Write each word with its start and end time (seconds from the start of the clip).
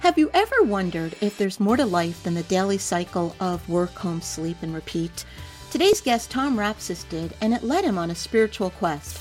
Have 0.00 0.16
you 0.16 0.30
ever 0.32 0.62
wondered 0.62 1.14
if 1.20 1.36
there's 1.36 1.60
more 1.60 1.76
to 1.76 1.84
life 1.84 2.22
than 2.22 2.32
the 2.32 2.42
daily 2.44 2.78
cycle 2.78 3.36
of 3.38 3.68
work, 3.68 3.90
home, 3.90 4.22
sleep, 4.22 4.56
and 4.62 4.72
repeat? 4.72 5.26
Today's 5.70 6.00
guest, 6.00 6.30
Tom 6.30 6.58
Rapsas, 6.58 7.06
did, 7.10 7.34
and 7.42 7.52
it 7.52 7.62
led 7.62 7.84
him 7.84 7.98
on 7.98 8.10
a 8.10 8.14
spiritual 8.14 8.70
quest. 8.70 9.20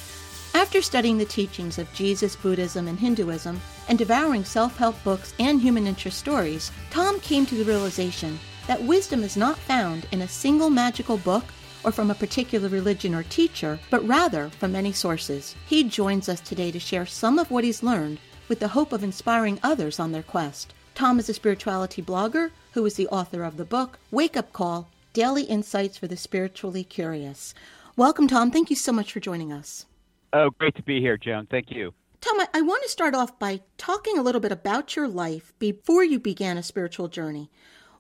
After 0.55 0.81
studying 0.81 1.17
the 1.17 1.25
teachings 1.25 1.79
of 1.79 1.93
Jesus, 1.93 2.37
Buddhism, 2.37 2.87
and 2.87 2.97
Hinduism, 2.97 3.59
and 3.89 3.97
devouring 3.97 4.45
self 4.45 4.77
help 4.77 4.95
books 5.03 5.33
and 5.37 5.59
human 5.59 5.85
interest 5.85 6.17
stories, 6.17 6.71
Tom 6.91 7.19
came 7.19 7.45
to 7.47 7.55
the 7.55 7.65
realization 7.65 8.39
that 8.65 8.81
wisdom 8.81 9.21
is 9.21 9.35
not 9.35 9.57
found 9.57 10.07
in 10.13 10.21
a 10.21 10.29
single 10.29 10.69
magical 10.69 11.17
book 11.17 11.43
or 11.83 11.91
from 11.91 12.09
a 12.09 12.15
particular 12.15 12.69
religion 12.69 13.13
or 13.13 13.23
teacher, 13.23 13.77
but 13.89 14.07
rather 14.07 14.49
from 14.51 14.71
many 14.71 14.93
sources. 14.93 15.55
He 15.67 15.83
joins 15.83 16.29
us 16.29 16.39
today 16.39 16.71
to 16.71 16.79
share 16.79 17.05
some 17.05 17.37
of 17.37 17.51
what 17.51 17.65
he's 17.65 17.83
learned 17.83 18.19
with 18.49 18.59
the 18.59 18.69
hope 18.69 18.91
of 18.91 19.03
inspiring 19.03 19.59
others 19.63 19.99
on 19.99 20.11
their 20.11 20.23
quest. 20.23 20.73
Tom 20.95 21.19
is 21.19 21.29
a 21.29 21.33
spirituality 21.33 22.01
blogger 22.01 22.51
who 22.73 22.85
is 22.85 22.95
the 22.95 23.07
author 23.07 23.43
of 23.43 23.55
the 23.55 23.63
book 23.63 23.99
Wake 24.11 24.35
Up 24.35 24.51
Call 24.51 24.89
Daily 25.13 25.43
Insights 25.43 25.97
for 25.97 26.07
the 26.07 26.17
Spiritually 26.17 26.83
Curious. 26.83 27.53
Welcome, 27.95 28.27
Tom. 28.27 28.51
Thank 28.51 28.69
you 28.69 28.75
so 28.75 28.91
much 28.91 29.13
for 29.13 29.19
joining 29.19 29.53
us. 29.53 29.85
Oh, 30.33 30.49
great 30.49 30.75
to 30.75 30.83
be 30.83 30.99
here, 30.99 31.17
Joan. 31.17 31.45
Thank 31.45 31.71
you. 31.71 31.93
Tom, 32.21 32.39
I, 32.39 32.47
I 32.55 32.61
want 32.61 32.83
to 32.83 32.89
start 32.89 33.15
off 33.15 33.39
by 33.39 33.61
talking 33.77 34.17
a 34.17 34.21
little 34.21 34.41
bit 34.41 34.51
about 34.51 34.95
your 34.95 35.07
life 35.07 35.53
before 35.59 36.03
you 36.03 36.19
began 36.19 36.57
a 36.57 36.63
spiritual 36.63 37.07
journey. 37.07 37.49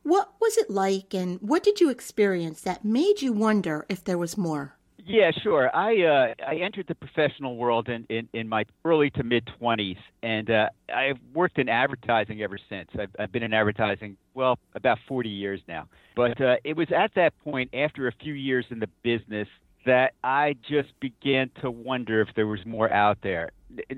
What 0.03 0.33
was 0.41 0.57
it 0.57 0.69
like, 0.69 1.13
and 1.13 1.39
what 1.41 1.63
did 1.63 1.79
you 1.79 1.89
experience 1.89 2.61
that 2.61 2.83
made 2.83 3.21
you 3.21 3.33
wonder 3.33 3.85
if 3.87 4.03
there 4.03 4.17
was 4.17 4.37
more? 4.37 4.75
Yeah, 5.09 5.31
sure. 5.41 5.75
I 5.75 6.03
uh, 6.03 6.33
I 6.47 6.57
entered 6.57 6.85
the 6.87 6.93
professional 6.93 7.55
world 7.57 7.89
in, 7.89 8.05
in, 8.11 8.29
in 8.31 8.47
my 8.47 8.65
early 8.85 9.09
to 9.11 9.23
mid 9.23 9.49
twenties, 9.57 9.97
and 10.21 10.47
uh, 10.51 10.69
I've 10.95 11.17
worked 11.33 11.57
in 11.57 11.67
advertising 11.67 12.43
ever 12.43 12.59
since. 12.69 12.89
I've, 12.93 13.09
I've 13.17 13.31
been 13.31 13.41
in 13.41 13.51
advertising 13.51 14.17
well 14.35 14.59
about 14.75 14.99
forty 15.07 15.29
years 15.29 15.61
now. 15.67 15.87
But 16.15 16.39
uh, 16.39 16.57
it 16.63 16.77
was 16.77 16.89
at 16.95 17.15
that 17.15 17.33
point, 17.39 17.73
after 17.73 18.07
a 18.07 18.11
few 18.21 18.33
years 18.35 18.65
in 18.69 18.77
the 18.79 18.89
business, 19.01 19.47
that 19.87 20.13
I 20.23 20.55
just 20.69 20.89
began 20.99 21.49
to 21.63 21.71
wonder 21.71 22.21
if 22.21 22.27
there 22.35 22.45
was 22.45 22.59
more 22.63 22.93
out 22.93 23.17
there. 23.23 23.49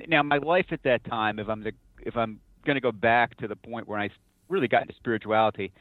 Now, 0.08 0.24
my 0.24 0.38
life 0.38 0.68
at 0.72 0.84
that 0.84 1.04
time, 1.04 1.40
if 1.40 1.50
I'm 1.50 1.62
the, 1.62 1.74
if 2.04 2.16
I'm 2.16 2.40
going 2.66 2.76
to 2.76 2.82
go 2.82 2.94
back 2.94 3.36
to 3.40 3.50
the 3.50 3.58
point 3.58 3.86
where 3.86 4.00
I 4.00 4.12
really 4.48 4.70
got 4.70 4.84
into 4.84 4.96
spirituality, 4.96 5.74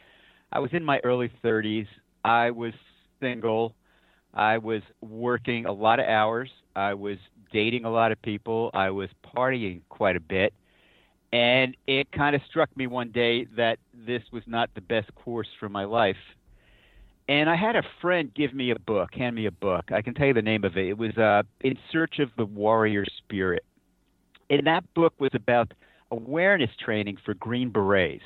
I 0.50 0.58
was 0.58 0.70
in 0.72 0.84
my 0.84 0.98
early 1.04 1.30
30s. 1.44 1.86
I 2.24 2.50
was 2.50 2.72
single. 3.20 3.76
I 4.34 4.58
was 4.58 4.82
working 5.00 5.66
a 5.66 5.72
lot 5.72 6.00
of 6.00 6.06
hours. 6.06 6.50
I 6.76 6.94
was 6.94 7.18
dating 7.52 7.84
a 7.84 7.90
lot 7.90 8.12
of 8.12 8.22
people. 8.22 8.70
I 8.74 8.90
was 8.90 9.08
partying 9.36 9.80
quite 9.88 10.16
a 10.16 10.20
bit. 10.20 10.52
And 11.32 11.76
it 11.86 12.10
kind 12.12 12.34
of 12.34 12.42
struck 12.48 12.76
me 12.76 12.86
one 12.86 13.10
day 13.10 13.46
that 13.56 13.78
this 13.94 14.22
was 14.32 14.42
not 14.46 14.70
the 14.74 14.80
best 14.80 15.14
course 15.14 15.48
for 15.58 15.68
my 15.68 15.84
life. 15.84 16.16
And 17.28 17.48
I 17.48 17.54
had 17.54 17.76
a 17.76 17.82
friend 18.00 18.32
give 18.34 18.52
me 18.52 18.72
a 18.72 18.78
book, 18.78 19.14
hand 19.14 19.36
me 19.36 19.46
a 19.46 19.52
book. 19.52 19.92
I 19.92 20.02
can 20.02 20.14
tell 20.14 20.26
you 20.26 20.34
the 20.34 20.42
name 20.42 20.64
of 20.64 20.76
it. 20.76 20.88
It 20.88 20.98
was 20.98 21.16
uh, 21.16 21.44
In 21.60 21.78
Search 21.92 22.18
of 22.18 22.30
the 22.36 22.44
Warrior 22.44 23.04
Spirit. 23.18 23.64
And 24.48 24.66
that 24.66 24.82
book 24.94 25.14
was 25.20 25.30
about 25.34 25.72
awareness 26.10 26.70
training 26.84 27.18
for 27.24 27.34
Green 27.34 27.70
Berets. 27.70 28.24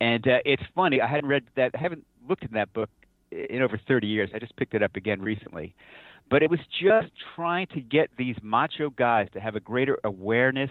And 0.00 0.26
uh, 0.26 0.38
it's 0.46 0.62
funny, 0.74 1.02
I 1.02 1.06
hadn't 1.06 1.28
read 1.28 1.44
that, 1.56 1.72
I 1.74 1.78
haven't 1.78 2.06
looked 2.26 2.44
in 2.44 2.52
that 2.52 2.72
book 2.72 2.88
in 3.34 3.62
over 3.62 3.80
30 3.86 4.06
years. 4.06 4.30
I 4.34 4.38
just 4.38 4.56
picked 4.56 4.74
it 4.74 4.82
up 4.82 4.96
again 4.96 5.20
recently. 5.20 5.74
But 6.30 6.42
it 6.42 6.50
was 6.50 6.60
just 6.80 7.12
trying 7.34 7.66
to 7.68 7.80
get 7.80 8.10
these 8.16 8.36
macho 8.42 8.90
guys 8.90 9.28
to 9.34 9.40
have 9.40 9.56
a 9.56 9.60
greater 9.60 9.98
awareness 10.04 10.70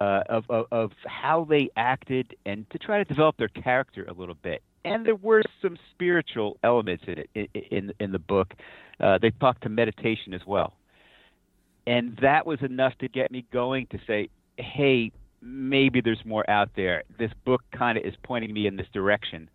uh, 0.00 0.22
of, 0.28 0.44
of, 0.50 0.66
of 0.70 0.90
how 1.06 1.46
they 1.48 1.70
acted 1.76 2.34
and 2.44 2.68
to 2.70 2.78
try 2.78 2.98
to 2.98 3.04
develop 3.04 3.36
their 3.38 3.48
character 3.48 4.04
a 4.08 4.12
little 4.12 4.34
bit. 4.34 4.62
And 4.84 5.04
there 5.04 5.16
were 5.16 5.42
some 5.62 5.78
spiritual 5.92 6.58
elements 6.62 7.04
in 7.06 7.18
it 7.18 7.30
in 7.34 7.46
in, 7.70 7.92
in 7.98 8.12
the 8.12 8.18
book. 8.20 8.54
Uh, 9.00 9.18
they 9.20 9.30
talked 9.30 9.62
to 9.62 9.68
meditation 9.68 10.32
as 10.32 10.42
well, 10.46 10.74
and 11.88 12.16
that 12.22 12.46
was 12.46 12.60
enough 12.62 12.92
to 12.98 13.08
get 13.08 13.32
me 13.32 13.44
going 13.52 13.88
to 13.90 13.98
say, 14.06 14.28
"Hey, 14.58 15.10
maybe 15.42 16.00
there's 16.00 16.24
more 16.24 16.48
out 16.48 16.70
there." 16.76 17.02
This 17.18 17.32
book 17.44 17.62
kind 17.76 17.98
of 17.98 18.04
is 18.04 18.14
pointing 18.22 18.52
me 18.52 18.68
in 18.68 18.76
this 18.76 18.86
direction 18.92 19.50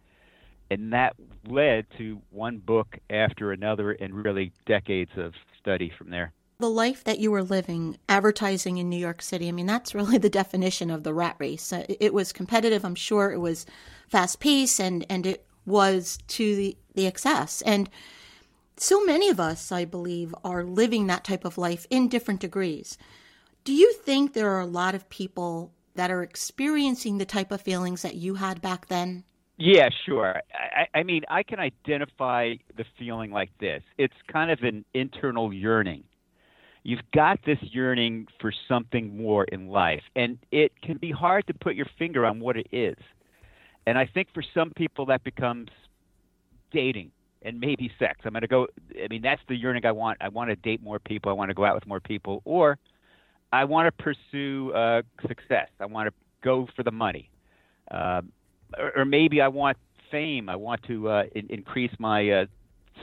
and 0.72 0.94
that 0.94 1.16
led 1.46 1.86
to 1.98 2.22
one 2.30 2.58
book 2.58 2.98
after 3.10 3.52
another 3.52 3.92
and 3.92 4.14
really 4.16 4.54
decades 4.66 5.12
of 5.18 5.34
study 5.60 5.92
from 5.98 6.10
there. 6.10 6.32
The 6.60 6.70
life 6.70 7.04
that 7.04 7.20
you 7.20 7.30
were 7.30 7.44
living, 7.44 7.98
advertising 8.08 8.78
in 8.78 8.88
New 8.88 8.98
York 8.98 9.22
City, 9.22 9.50
I 9.50 9.52
mean, 9.52 9.66
that's 9.66 9.94
really 9.94 10.18
the 10.18 10.30
definition 10.30 10.90
of 10.90 11.04
the 11.04 11.14
rat 11.14 11.36
race. 11.40 11.74
Uh, 11.74 11.86
it 12.00 12.14
was 12.14 12.32
competitive, 12.32 12.86
I'm 12.86 12.96
sure. 12.96 13.34
It 13.34 13.40
was 13.40 13.66
fast 14.08 14.40
paced 14.40 14.80
and, 14.80 15.06
and 15.10 15.26
it 15.26 15.46
was 15.66 16.20
to 16.30 16.56
the, 16.56 16.78
the 16.96 17.06
excess. 17.06 17.62
And 17.64 17.90
so 18.78 19.04
many 19.04 19.28
of 19.28 19.42
us, 19.42 19.74
I 19.74 19.84
believe, 19.84 20.34
are 20.42 20.64
living 20.64 21.08
that 21.08 21.26
type 21.26 21.44
of 21.44 21.58
life 21.58 21.86
in 21.90 22.08
different 22.08 22.40
degrees. 22.40 22.98
Do 23.66 23.74
you 23.74 23.92
think 23.92 24.32
there 24.32 24.52
are 24.52 24.62
a 24.62 24.66
lot 24.66 24.96
of 24.96 25.10
people 25.10 25.74
that 25.96 26.10
are 26.10 26.24
experiencing 26.24 27.18
the 27.18 27.26
type 27.26 27.52
of 27.52 27.60
feelings 27.60 28.04
that 28.04 28.16
you 28.16 28.36
had 28.36 28.62
back 28.62 28.88
then? 28.88 29.26
Yeah, 29.64 29.90
sure. 30.08 30.42
I, 30.56 30.88
I 31.00 31.04
mean, 31.04 31.22
I 31.30 31.44
can 31.44 31.60
identify 31.60 32.56
the 32.78 32.86
feeling 32.98 33.30
like 33.32 33.52
this. 33.60 33.84
It's 34.00 34.16
kind 34.32 34.50
of 34.50 34.64
an 34.64 34.84
internal 34.96 35.54
yearning. 35.54 36.04
You've 36.82 37.04
got 37.14 37.38
this 37.46 37.60
yearning 37.62 38.26
for 38.40 38.52
something 38.68 39.16
more 39.16 39.44
in 39.44 39.68
life, 39.68 40.02
and 40.16 40.40
it 40.52 40.72
can 40.82 40.98
be 40.98 41.12
hard 41.12 41.46
to 41.46 41.54
put 41.54 41.76
your 41.76 41.86
finger 42.00 42.26
on 42.26 42.40
what 42.40 42.58
it 42.58 42.66
is. 42.72 42.98
And 43.86 44.00
I 44.00 44.08
think 44.12 44.30
for 44.34 44.44
some 44.52 44.72
people 44.72 45.06
that 45.08 45.24
becomes 45.24 45.70
dating 46.72 47.12
and 47.44 47.60
maybe 47.60 47.92
sex. 48.00 48.22
I'm 48.26 48.32
going 48.32 48.42
to 48.42 48.48
go. 48.48 48.68
I 49.04 49.10
mean, 49.10 49.22
that's 49.22 49.42
the 49.48 49.56
yearning 49.56 49.86
I 49.86 49.92
want. 49.92 50.18
I 50.22 50.30
want 50.30 50.50
to 50.50 50.56
date 50.56 50.82
more 50.82 50.98
people. 50.98 51.30
I 51.30 51.34
want 51.36 51.50
to 51.50 51.56
go 51.56 51.66
out 51.66 51.76
with 51.76 51.86
more 51.86 52.00
people, 52.00 52.42
or 52.46 52.80
I 53.54 53.66
want 53.66 53.96
to 53.96 54.04
pursue 54.04 54.72
uh, 54.74 55.04
success. 55.28 55.68
I 55.80 55.86
want 55.86 56.08
to 56.08 56.14
go 56.44 56.68
for 56.76 56.82
the 56.82 56.92
money. 56.92 57.30
Uh, 57.92 58.22
or, 58.78 58.92
or 58.98 59.06
maybe 59.06 59.42
I 59.42 59.48
want 59.48 59.78
fame. 60.10 60.50
I 60.50 60.56
want 60.56 60.84
to 60.84 61.10
uh, 61.10 61.24
in, 61.36 61.48
increase 61.50 61.92
my 62.00 62.30
uh, 62.30 62.46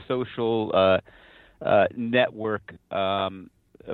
social 0.07 0.71
uh, 0.73 0.99
uh, 1.65 1.87
network 1.95 2.73
um, 2.91 3.49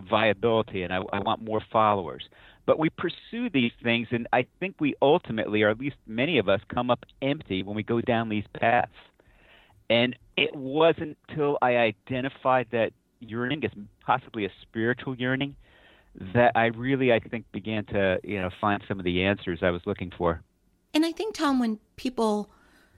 viability, 0.10 0.84
and 0.84 0.94
I, 0.94 0.98
I 1.14 1.20
want 1.20 1.42
more 1.42 1.62
followers. 1.72 2.24
But 2.66 2.80
we 2.80 2.90
pursue 2.90 3.50
these 3.54 3.72
things, 3.84 4.08
and 4.12 4.28
I 4.34 4.46
think 4.60 4.76
we 4.80 4.96
ultimately, 5.02 5.62
or 5.62 5.70
at 5.70 5.80
least 5.80 5.98
many 6.08 6.40
of 6.40 6.50
us, 6.50 6.62
come 6.74 6.90
up 6.90 7.06
empty 7.22 7.64
when 7.64 7.76
we 7.76 7.84
go 7.84 8.02
down 8.02 8.30
these 8.30 8.46
paths. 8.60 8.92
And 9.90 10.16
it 10.36 10.56
wasn't 10.56 11.18
until 11.30 11.60
I 11.62 11.76
identified 11.76 12.68
that 12.72 12.92
yearning 13.20 13.64
as 13.64 13.72
possibly 14.04 14.46
a 14.46 14.50
spiritual 14.64 15.16
yearning 15.16 15.56
that 16.34 16.54
I 16.56 16.66
really, 16.68 17.14
I 17.14 17.20
think, 17.20 17.46
began 17.52 17.86
to, 17.86 18.20
you 18.24 18.42
know, 18.42 18.50
find 18.60 18.82
some 18.88 19.00
of 19.00 19.06
the 19.06 19.24
answers 19.24 19.60
I 19.62 19.70
was 19.70 19.82
looking 19.86 20.12
for. 20.18 20.42
And 20.96 21.06
I 21.06 21.12
think, 21.12 21.36
Tom, 21.36 21.60
when 21.60 21.80
people 21.98 22.50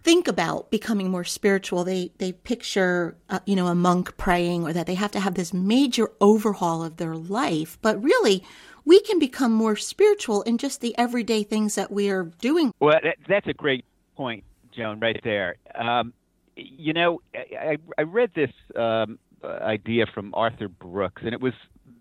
think 0.04 0.28
about 0.28 0.70
becoming 0.70 1.10
more 1.10 1.24
spiritual, 1.24 1.84
they, 1.84 2.12
they 2.20 2.32
picture, 2.32 3.18
uh, 3.28 3.40
you 3.48 3.56
know, 3.56 3.66
a 3.66 3.76
monk 3.76 4.16
praying 4.18 4.64
or 4.64 4.72
that 4.72 4.86
they 4.86 4.94
have 4.94 5.12
to 5.12 5.20
have 5.20 5.34
this 5.34 5.52
major 5.52 6.12
overhaul 6.22 6.84
of 6.84 6.98
their 6.98 7.16
life. 7.16 7.80
But 7.82 8.02
really, 8.02 8.44
we 8.86 9.00
can 9.02 9.18
become 9.18 9.52
more 9.52 9.76
spiritual 9.76 10.44
in 10.44 10.60
just 10.60 10.80
the 10.80 10.96
everyday 10.96 11.42
things 11.42 11.74
that 11.74 11.92
we 11.92 12.12
are 12.12 12.26
doing. 12.40 12.72
Well, 12.80 13.00
that, 13.04 13.18
that's 13.28 13.48
a 13.48 13.54
great 13.54 13.84
point, 14.16 14.44
Joan, 14.72 15.00
right 15.00 15.20
there. 15.24 15.56
Um, 15.74 16.14
you 16.56 16.94
know, 16.94 17.22
I, 17.36 17.78
I 17.98 18.04
read 18.04 18.30
this 18.36 18.52
um, 18.76 19.18
idea 19.44 20.06
from 20.14 20.36
Arthur 20.36 20.68
Brooks, 20.68 21.24
and 21.26 21.34
it 21.34 21.42
was 21.42 21.54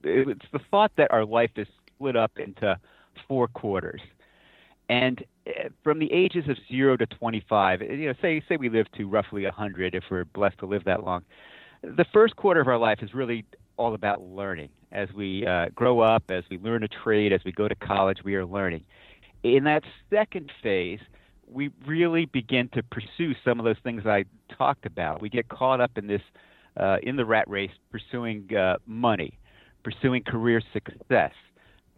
it's 0.04 0.44
the 0.52 0.60
thought 0.70 0.92
that 0.96 1.10
our 1.10 1.25
life 1.25 1.50
is 1.56 1.66
split 1.88 2.16
up 2.16 2.32
into 2.38 2.78
four 3.26 3.49
quarters. 3.49 4.02
And 4.88 5.25
uh, 5.47 5.69
from 5.83 5.99
the 5.99 6.12
ages 6.12 6.49
of 6.49 6.56
zero 6.69 6.97
to 6.97 7.06
25, 7.06 7.83
you 7.83 8.06
know, 8.06 8.15
say 8.23 8.43
say 8.49 8.56
we 8.56 8.69
live 8.69 8.87
to 8.93 9.09
roughly 9.09 9.44
100 9.44 9.94
if 9.94 10.05
we're 10.11 10.25
blessed 10.25 10.59
to 10.59 10.67
live 10.67 10.85
that 10.85 11.05
long. 11.05 11.25
The 11.83 12.06
first 12.12 12.37
quarter 12.37 12.61
of 12.61 12.69
our 12.69 12.79
life 12.79 12.99
is 13.03 13.15
really 13.15 13.44
all 13.77 13.94
about 13.94 14.23
learning. 14.23 14.71
As 14.93 15.09
we 15.12 15.47
uh, 15.47 15.67
grow 15.75 16.00
up, 16.00 16.25
as 16.31 16.44
we 16.50 16.59
learn 16.59 16.83
a 16.83 16.88
trade, 16.88 17.33
as 17.33 17.41
we 17.44 17.53
go 17.53 17.69
to 17.69 17.75
college, 17.75 18.19
we 18.25 18.35
are 18.35 18.47
learning. 18.47 18.85
In 19.43 19.65
that 19.65 19.83
second 20.11 20.50
phase, 20.62 21.00
we 21.47 21.71
really 21.87 22.27
begin 22.27 22.69
to 22.71 22.83
pursue 22.83 23.35
some 23.44 23.59
of 23.59 23.65
those 23.65 23.77
things 23.83 24.06
I 24.06 24.25
talked 24.56 24.87
about. 24.87 25.21
We 25.21 25.29
get 25.29 25.49
caught 25.49 25.81
up 25.81 25.93
in 25.97 26.06
this, 26.06 26.23
uh, 26.77 26.99
in 27.03 27.17
the 27.17 27.25
rat 27.25 27.49
race, 27.49 27.71
pursuing 27.91 28.55
uh, 28.56 28.77
money, 28.87 29.38
pursuing 29.85 30.23
career 30.23 30.61
success, 30.73 31.33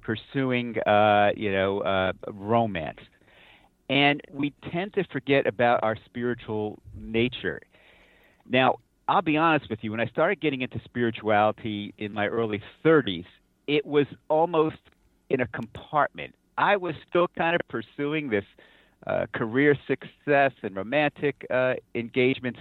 pursuing, 0.08 0.78
uh, 0.87 1.28
you 1.37 1.52
know, 1.52 1.81
uh, 1.81 2.12
romance, 2.28 3.00
and 3.90 4.22
we 4.32 4.55
tend 4.72 4.94
to 4.94 5.05
forget 5.12 5.46
about 5.46 5.81
our 5.82 5.99
spiritual 6.06 6.78
nature. 6.96 7.60
Now, 8.49 8.76
I'll 9.06 9.20
be 9.20 9.37
honest 9.37 9.69
with 9.69 9.81
you. 9.82 9.90
When 9.90 10.00
I 10.00 10.06
started 10.06 10.40
getting 10.40 10.62
into 10.62 10.81
spirituality 10.82 11.93
in 11.99 12.14
my 12.14 12.26
early 12.26 12.62
30s, 12.82 13.26
it 13.66 13.84
was 13.84 14.06
almost 14.28 14.78
in 15.28 15.43
a 15.43 15.46
compartment. 15.49 16.34
I 16.56 16.76
was 16.76 16.94
still 17.11 17.28
kind 17.37 17.54
of 17.54 17.61
pursuing 17.69 18.31
this 18.31 18.44
uh, 19.06 19.26
career 19.34 19.76
success 19.87 20.52
and 20.62 20.75
romantic 20.75 21.46
uh, 21.50 21.75
engagements, 21.94 22.61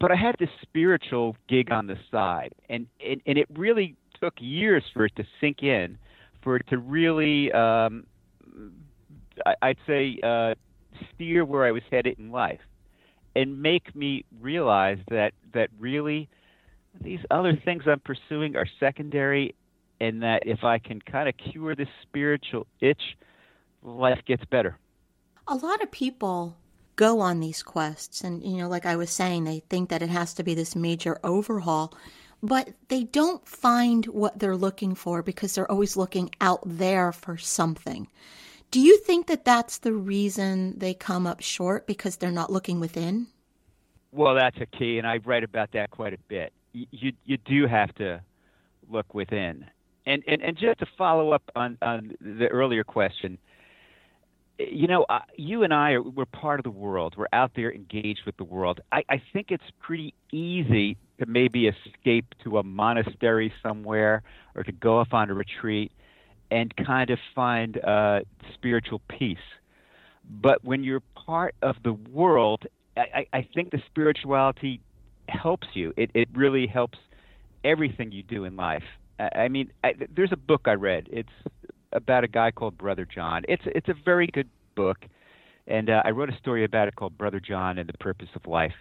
but 0.00 0.10
I 0.10 0.16
had 0.16 0.34
this 0.40 0.50
spiritual 0.62 1.36
gig 1.48 1.70
on 1.70 1.86
the 1.86 1.96
side, 2.10 2.54
and, 2.68 2.88
and 3.08 3.20
and 3.24 3.38
it 3.38 3.46
really 3.54 3.94
took 4.20 4.34
years 4.38 4.82
for 4.92 5.04
it 5.04 5.12
to 5.16 5.24
sink 5.40 5.62
in, 5.62 5.96
for 6.44 6.56
it 6.56 6.66
to 6.68 6.78
really, 6.78 7.50
um, 7.52 8.04
I, 9.44 9.68
would 9.68 9.78
say, 9.86 10.20
uh, 10.22 10.54
steer 11.14 11.44
where 11.44 11.64
I 11.64 11.72
was 11.72 11.82
headed 11.90 12.18
in 12.18 12.30
life, 12.30 12.60
and 13.34 13.60
make 13.60 13.96
me 13.96 14.24
realize 14.40 14.98
that 15.10 15.32
that 15.54 15.70
really 15.80 16.28
these 17.00 17.20
other 17.30 17.56
things 17.64 17.82
I'm 17.86 18.00
pursuing 18.00 18.54
are 18.54 18.66
secondary, 18.78 19.56
and 20.00 20.22
that 20.22 20.46
if 20.46 20.62
I 20.62 20.78
can 20.78 21.00
kind 21.00 21.28
of 21.28 21.34
cure 21.36 21.74
this 21.74 21.88
spiritual 22.02 22.66
itch, 22.80 23.16
life 23.82 24.20
gets 24.26 24.44
better. 24.44 24.78
A 25.48 25.56
lot 25.56 25.82
of 25.82 25.90
people 25.90 26.56
go 26.96 27.20
on 27.20 27.40
these 27.40 27.62
quests 27.62 28.20
and 28.20 28.42
you 28.44 28.56
know 28.56 28.68
like 28.68 28.86
i 28.86 28.94
was 28.94 29.10
saying 29.10 29.42
they 29.42 29.60
think 29.68 29.88
that 29.88 30.00
it 30.00 30.08
has 30.08 30.32
to 30.32 30.44
be 30.44 30.54
this 30.54 30.76
major 30.76 31.18
overhaul 31.24 31.92
but 32.44 32.74
they 32.88 33.04
don't 33.04 33.46
find 33.48 34.04
what 34.06 34.38
they're 34.38 34.56
looking 34.56 34.94
for 34.94 35.22
because 35.22 35.54
they're 35.54 35.70
always 35.70 35.96
looking 35.96 36.30
out 36.42 36.60
there 36.64 37.10
for 37.10 37.38
something. 37.38 38.06
Do 38.70 38.80
you 38.80 38.98
think 38.98 39.28
that 39.28 39.46
that's 39.46 39.78
the 39.78 39.94
reason 39.94 40.78
they 40.78 40.92
come 40.92 41.26
up 41.26 41.40
short 41.40 41.86
because 41.86 42.16
they're 42.16 42.30
not 42.30 42.52
looking 42.52 42.80
within? 42.80 43.28
Well 44.12 44.34
that's 44.34 44.58
a 44.60 44.66
key 44.66 44.98
and 44.98 45.06
i 45.06 45.16
write 45.24 45.42
about 45.42 45.72
that 45.72 45.90
quite 45.90 46.12
a 46.12 46.18
bit. 46.28 46.52
You 46.72 47.12
you 47.24 47.38
do 47.38 47.66
have 47.66 47.94
to 47.94 48.20
look 48.90 49.14
within. 49.14 49.66
And 50.06 50.22
and, 50.26 50.42
and 50.42 50.56
just 50.56 50.80
to 50.80 50.86
follow 50.98 51.32
up 51.32 51.42
on 51.56 51.78
on 51.80 52.14
the 52.20 52.48
earlier 52.48 52.84
question 52.84 53.38
you 54.58 54.86
know, 54.86 55.04
uh, 55.08 55.20
you 55.36 55.62
and 55.62 55.74
I 55.74 55.92
are 55.92 56.02
we're 56.02 56.26
part 56.26 56.60
of 56.60 56.64
the 56.64 56.70
world. 56.70 57.14
We're 57.16 57.26
out 57.32 57.52
there 57.56 57.72
engaged 57.72 58.20
with 58.26 58.36
the 58.36 58.44
world. 58.44 58.80
I, 58.92 59.02
I 59.08 59.22
think 59.32 59.50
it's 59.50 59.64
pretty 59.80 60.14
easy 60.32 60.96
to 61.18 61.26
maybe 61.26 61.68
escape 61.68 62.26
to 62.44 62.58
a 62.58 62.62
monastery 62.62 63.52
somewhere 63.62 64.22
or 64.54 64.62
to 64.62 64.72
go 64.72 64.98
off 64.98 65.12
on 65.12 65.30
a 65.30 65.34
retreat 65.34 65.92
and 66.50 66.74
kind 66.76 67.10
of 67.10 67.18
find 67.34 67.82
uh, 67.84 68.20
spiritual 68.54 69.00
peace. 69.08 69.38
But 70.28 70.64
when 70.64 70.84
you're 70.84 71.02
part 71.14 71.54
of 71.62 71.76
the 71.82 71.92
world, 71.92 72.64
I, 72.96 73.26
I 73.32 73.48
think 73.54 73.70
the 73.70 73.82
spirituality 73.86 74.80
helps 75.28 75.66
you. 75.74 75.92
It, 75.96 76.10
it 76.14 76.28
really 76.34 76.66
helps 76.66 76.98
everything 77.64 78.12
you 78.12 78.22
do 78.22 78.44
in 78.44 78.56
life. 78.56 78.84
I 79.18 79.48
mean, 79.48 79.70
I, 79.82 79.94
there's 80.14 80.32
a 80.32 80.36
book 80.36 80.62
I 80.66 80.72
read. 80.72 81.08
It's 81.10 81.28
about 81.94 82.24
a 82.24 82.28
guy 82.28 82.50
called 82.50 82.76
Brother 82.76 83.06
John. 83.06 83.42
It's 83.48 83.62
it's 83.66 83.88
a 83.88 83.94
very 84.04 84.26
good 84.26 84.48
book, 84.74 84.98
and 85.66 85.90
uh, 85.90 86.02
I 86.04 86.10
wrote 86.10 86.30
a 86.30 86.36
story 86.38 86.64
about 86.64 86.88
it 86.88 86.96
called 86.96 87.16
Brother 87.16 87.40
John 87.40 87.78
and 87.78 87.88
the 87.88 87.98
Purpose 87.98 88.28
of 88.34 88.46
Life. 88.46 88.74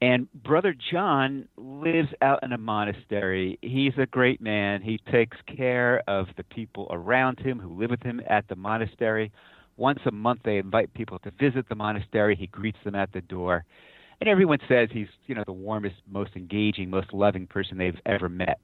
And 0.00 0.28
Brother 0.32 0.74
John 0.92 1.48
lives 1.56 2.08
out 2.22 2.44
in 2.44 2.52
a 2.52 2.58
monastery. 2.58 3.58
He's 3.62 3.94
a 3.98 4.06
great 4.06 4.40
man. 4.40 4.80
He 4.80 5.00
takes 5.10 5.36
care 5.56 6.02
of 6.06 6.26
the 6.36 6.44
people 6.44 6.86
around 6.90 7.40
him 7.40 7.58
who 7.58 7.76
live 7.76 7.90
with 7.90 8.02
him 8.02 8.20
at 8.28 8.46
the 8.48 8.54
monastery. 8.54 9.32
Once 9.76 9.98
a 10.06 10.12
month, 10.12 10.40
they 10.44 10.58
invite 10.58 10.94
people 10.94 11.18
to 11.20 11.32
visit 11.32 11.68
the 11.68 11.74
monastery. 11.74 12.36
He 12.36 12.46
greets 12.46 12.78
them 12.84 12.94
at 12.94 13.12
the 13.12 13.20
door. 13.22 13.64
And 14.20 14.28
everyone 14.28 14.58
says 14.68 14.88
he's, 14.92 15.08
you 15.26 15.34
know, 15.34 15.44
the 15.44 15.52
warmest, 15.52 15.96
most 16.08 16.30
engaging, 16.36 16.90
most 16.90 17.12
loving 17.12 17.46
person 17.46 17.78
they've 17.78 17.98
ever 18.06 18.28
met. 18.28 18.60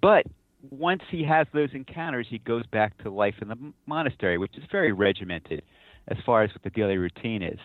But 0.00 0.26
once 0.70 1.02
he 1.10 1.24
has 1.24 1.46
those 1.52 1.70
encounters, 1.72 2.26
he 2.28 2.38
goes 2.38 2.66
back 2.66 2.96
to 3.02 3.10
life 3.10 3.34
in 3.40 3.48
the 3.48 3.56
monastery, 3.86 4.38
which 4.38 4.56
is 4.56 4.64
very 4.70 4.92
regimented 4.92 5.62
as 6.08 6.16
far 6.24 6.42
as 6.42 6.50
what 6.50 6.62
the 6.62 6.70
daily 6.70 6.96
routine 6.96 7.42
is. 7.42 7.58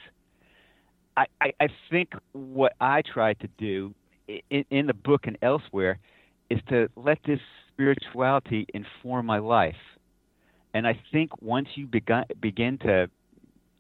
I, 1.18 1.25
I, 1.42 1.54
I 1.60 1.68
think 1.90 2.13
what 2.34 2.74
I 2.80 3.01
try 3.01 3.34
to 3.34 3.48
do 3.57 3.94
in, 4.50 4.66
in 4.69 4.88
the 4.88 4.94
book 4.94 5.22
and 5.25 5.38
elsewhere 5.42 6.00
is 6.50 6.60
to 6.69 6.90
let 6.95 7.19
this 7.25 7.40
spirituality 7.72 8.68
inform 8.74 9.25
my 9.25 9.39
life. 9.39 9.75
And 10.74 10.88
I 10.88 11.00
think 11.12 11.42
once 11.42 11.69
you 11.75 11.86
begin, 11.88 12.24
begin 12.42 12.78
to 12.80 13.10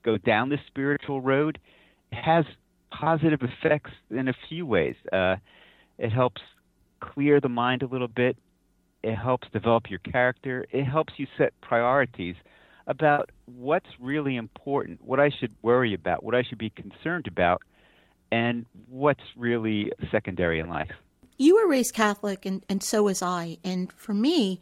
go 0.03 0.17
down 0.17 0.49
this 0.49 0.59
spiritual 0.67 1.21
road, 1.21 1.59
it 2.11 2.15
has 2.15 2.45
positive 2.91 3.41
effects 3.41 3.91
in 4.11 4.27
a 4.27 4.33
few 4.47 4.65
ways. 4.65 4.95
Uh, 5.11 5.35
it 5.97 6.11
helps 6.11 6.41
clear 6.99 7.39
the 7.39 7.49
mind 7.49 7.81
a 7.81 7.87
little 7.87 8.07
bit 8.07 8.37
it 9.03 9.15
helps 9.15 9.47
develop 9.51 9.89
your 9.89 9.99
character. 9.99 10.65
It 10.71 10.85
helps 10.85 11.13
you 11.17 11.27
set 11.37 11.53
priorities 11.61 12.35
about 12.87 13.29
what's 13.45 13.87
really 13.99 14.35
important, 14.35 15.01
what 15.03 15.19
I 15.19 15.29
should 15.29 15.53
worry 15.61 15.93
about, 15.93 16.23
what 16.23 16.35
I 16.35 16.43
should 16.43 16.57
be 16.57 16.69
concerned 16.69 17.27
about, 17.27 17.61
and 18.31 18.65
what's 18.89 19.23
really 19.37 19.91
secondary 20.11 20.59
in 20.59 20.69
life. 20.69 20.91
You 21.37 21.55
were 21.55 21.67
raised 21.67 21.93
Catholic, 21.93 22.45
and, 22.45 22.65
and 22.69 22.81
so 22.81 23.03
was 23.03 23.21
I. 23.21 23.57
And 23.63 23.91
for 23.93 24.13
me, 24.13 24.61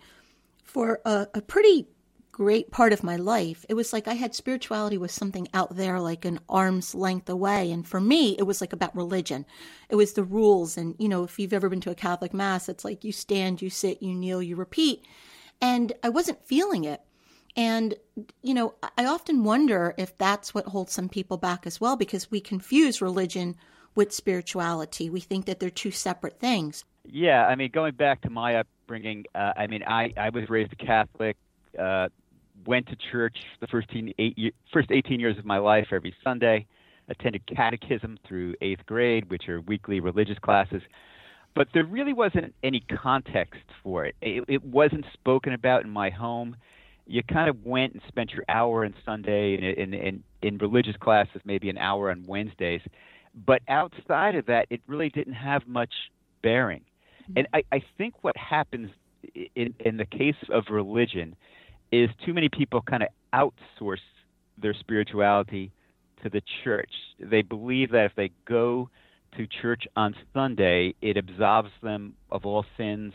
for 0.64 1.00
a, 1.06 1.28
a 1.34 1.42
pretty 1.42 1.88
great 2.32 2.72
part 2.72 2.94
of 2.94 3.04
my 3.04 3.16
life, 3.16 3.66
it 3.70 3.74
was 3.74 3.94
like 3.94 4.08
I 4.08 4.14
had 4.14 4.34
spirituality 4.34 4.98
was 4.98 5.12
something 5.12 5.48
out 5.54 5.76
there, 5.76 6.00
like 6.00 6.26
an 6.26 6.40
arm's 6.48 6.96
length 6.96 7.30
away. 7.30 7.72
And 7.72 7.88
for 7.88 8.00
me, 8.00 8.36
it 8.40 8.44
was 8.44 8.62
like 8.62 8.74
about 8.74 8.96
religion. 8.96 9.46
It 9.90 9.96
was 9.96 10.14
the 10.14 10.24
rules. 10.24 10.78
And, 10.78 10.96
you 10.98 11.10
know, 11.10 11.24
if 11.24 11.38
you've 11.38 11.54
ever 11.54 11.70
been 11.70 11.82
to 11.82 11.92
a 11.92 11.96
Catholic 11.96 12.34
Mass, 12.34 12.70
it's 12.70 12.86
like 12.86 13.04
you 13.04 13.12
stand, 13.12 13.62
you 13.62 13.70
sit, 13.70 14.02
you 14.02 14.14
kneel, 14.14 14.42
you 14.42 14.56
repeat. 14.56 15.06
And 15.62 15.94
I 16.04 16.10
wasn't 16.10 16.44
feeling 16.46 16.86
it. 16.86 17.02
And, 17.56 17.96
you 18.42 18.54
know, 18.54 18.76
I 18.98 19.06
often 19.06 19.44
wonder 19.44 19.94
if 19.98 20.18
that's 20.18 20.54
what 20.54 20.68
holds 20.68 20.94
some 20.94 21.10
people 21.10 21.38
back 21.38 21.68
as 21.68 21.82
well, 21.82 21.98
because 21.98 22.32
we 22.32 22.40
confuse 22.40 23.02
religion 23.02 23.58
with 23.94 24.14
spirituality. 24.14 25.10
We 25.10 25.20
think 25.20 25.46
that 25.46 25.60
they're 25.60 25.70
two 25.70 25.92
separate 25.92 26.40
things. 26.40 26.86
Yeah, 27.04 27.46
I 27.46 27.56
mean, 27.56 27.72
going 27.72 27.94
back 27.96 28.22
to 28.22 28.30
my 28.30 28.56
upbringing, 28.56 29.26
uh, 29.36 29.52
I 29.58 29.68
mean, 29.68 29.84
I, 29.84 30.14
I 30.16 30.30
was 30.30 30.50
raised 30.50 30.72
a 30.72 30.78
Catholic. 30.78 31.36
Uh, 31.78 32.08
went 32.66 32.88
to 32.88 32.96
church 33.12 33.38
the 33.60 33.68
first 33.68 33.88
18, 33.92 34.14
eight, 34.20 34.56
first 34.72 34.92
18 34.92 35.20
years 35.20 35.38
of 35.38 35.46
my 35.46 35.58
life 35.58 35.88
every 35.92 36.14
Sunday, 36.24 36.66
attended 37.10 37.46
catechism 37.48 38.18
through 38.28 38.56
eighth 38.62 38.86
grade, 38.86 39.30
which 39.30 39.50
are 39.50 39.62
weekly 39.62 40.00
religious 40.00 40.40
classes. 40.40 40.82
But 41.56 41.68
there 41.74 41.86
really 41.86 42.14
wasn't 42.14 42.54
any 42.64 42.82
context 42.82 43.62
for 43.84 44.06
it. 44.06 44.16
It, 44.22 44.46
it 44.48 44.64
wasn't 44.64 45.06
spoken 45.14 45.54
about 45.54 45.84
in 45.84 45.90
my 45.90 46.10
home. 46.10 46.56
You 47.08 47.24
kind 47.24 47.50
of 47.50 47.66
went 47.66 47.94
and 47.94 48.02
spent 48.08 48.32
your 48.32 48.46
hour 48.48 48.86
on 48.86 48.94
Sunday 49.06 49.56
in, 49.56 49.64
in, 49.64 49.94
in, 49.94 50.24
in 50.42 50.58
religious 50.60 50.96
classes, 50.98 51.42
maybe 51.44 51.70
an 51.70 51.78
hour 51.78 52.10
on 52.10 52.24
Wednesdays. 52.26 52.82
But 53.46 53.62
outside 53.68 54.36
of 54.36 54.46
that, 54.46 54.68
it 54.70 54.82
really 54.88 55.10
didn't 55.10 55.34
have 55.34 55.68
much 55.68 55.94
bearing. 56.42 56.82
Mm-hmm. 57.24 57.34
And 57.40 57.48
I, 57.54 57.64
I 57.72 57.84
think 57.98 58.16
what 58.22 58.38
happens 58.38 58.92
in, 59.56 59.74
in 59.80 59.98
the 59.98 60.06
case 60.06 60.36
of 60.50 60.66
religion 60.70 61.36
is 61.92 62.10
too 62.26 62.34
many 62.34 62.50
people 62.50 62.82
kind 62.82 63.04
of 63.04 63.10
outsource 63.34 63.98
their 64.58 64.74
spirituality 64.74 65.72
to 66.24 66.30
the 66.30 66.42
church. 66.64 66.92
They 67.20 67.42
believe 67.42 67.92
that 67.92 68.06
if 68.06 68.12
they 68.16 68.32
go 68.48 68.90
to 69.38 69.48
church 69.62 69.84
on 69.96 70.16
Sunday, 70.34 70.96
it 71.02 71.18
absolves 71.18 71.72
them 71.82 72.14
of 72.32 72.46
all 72.46 72.66
sins 72.78 73.14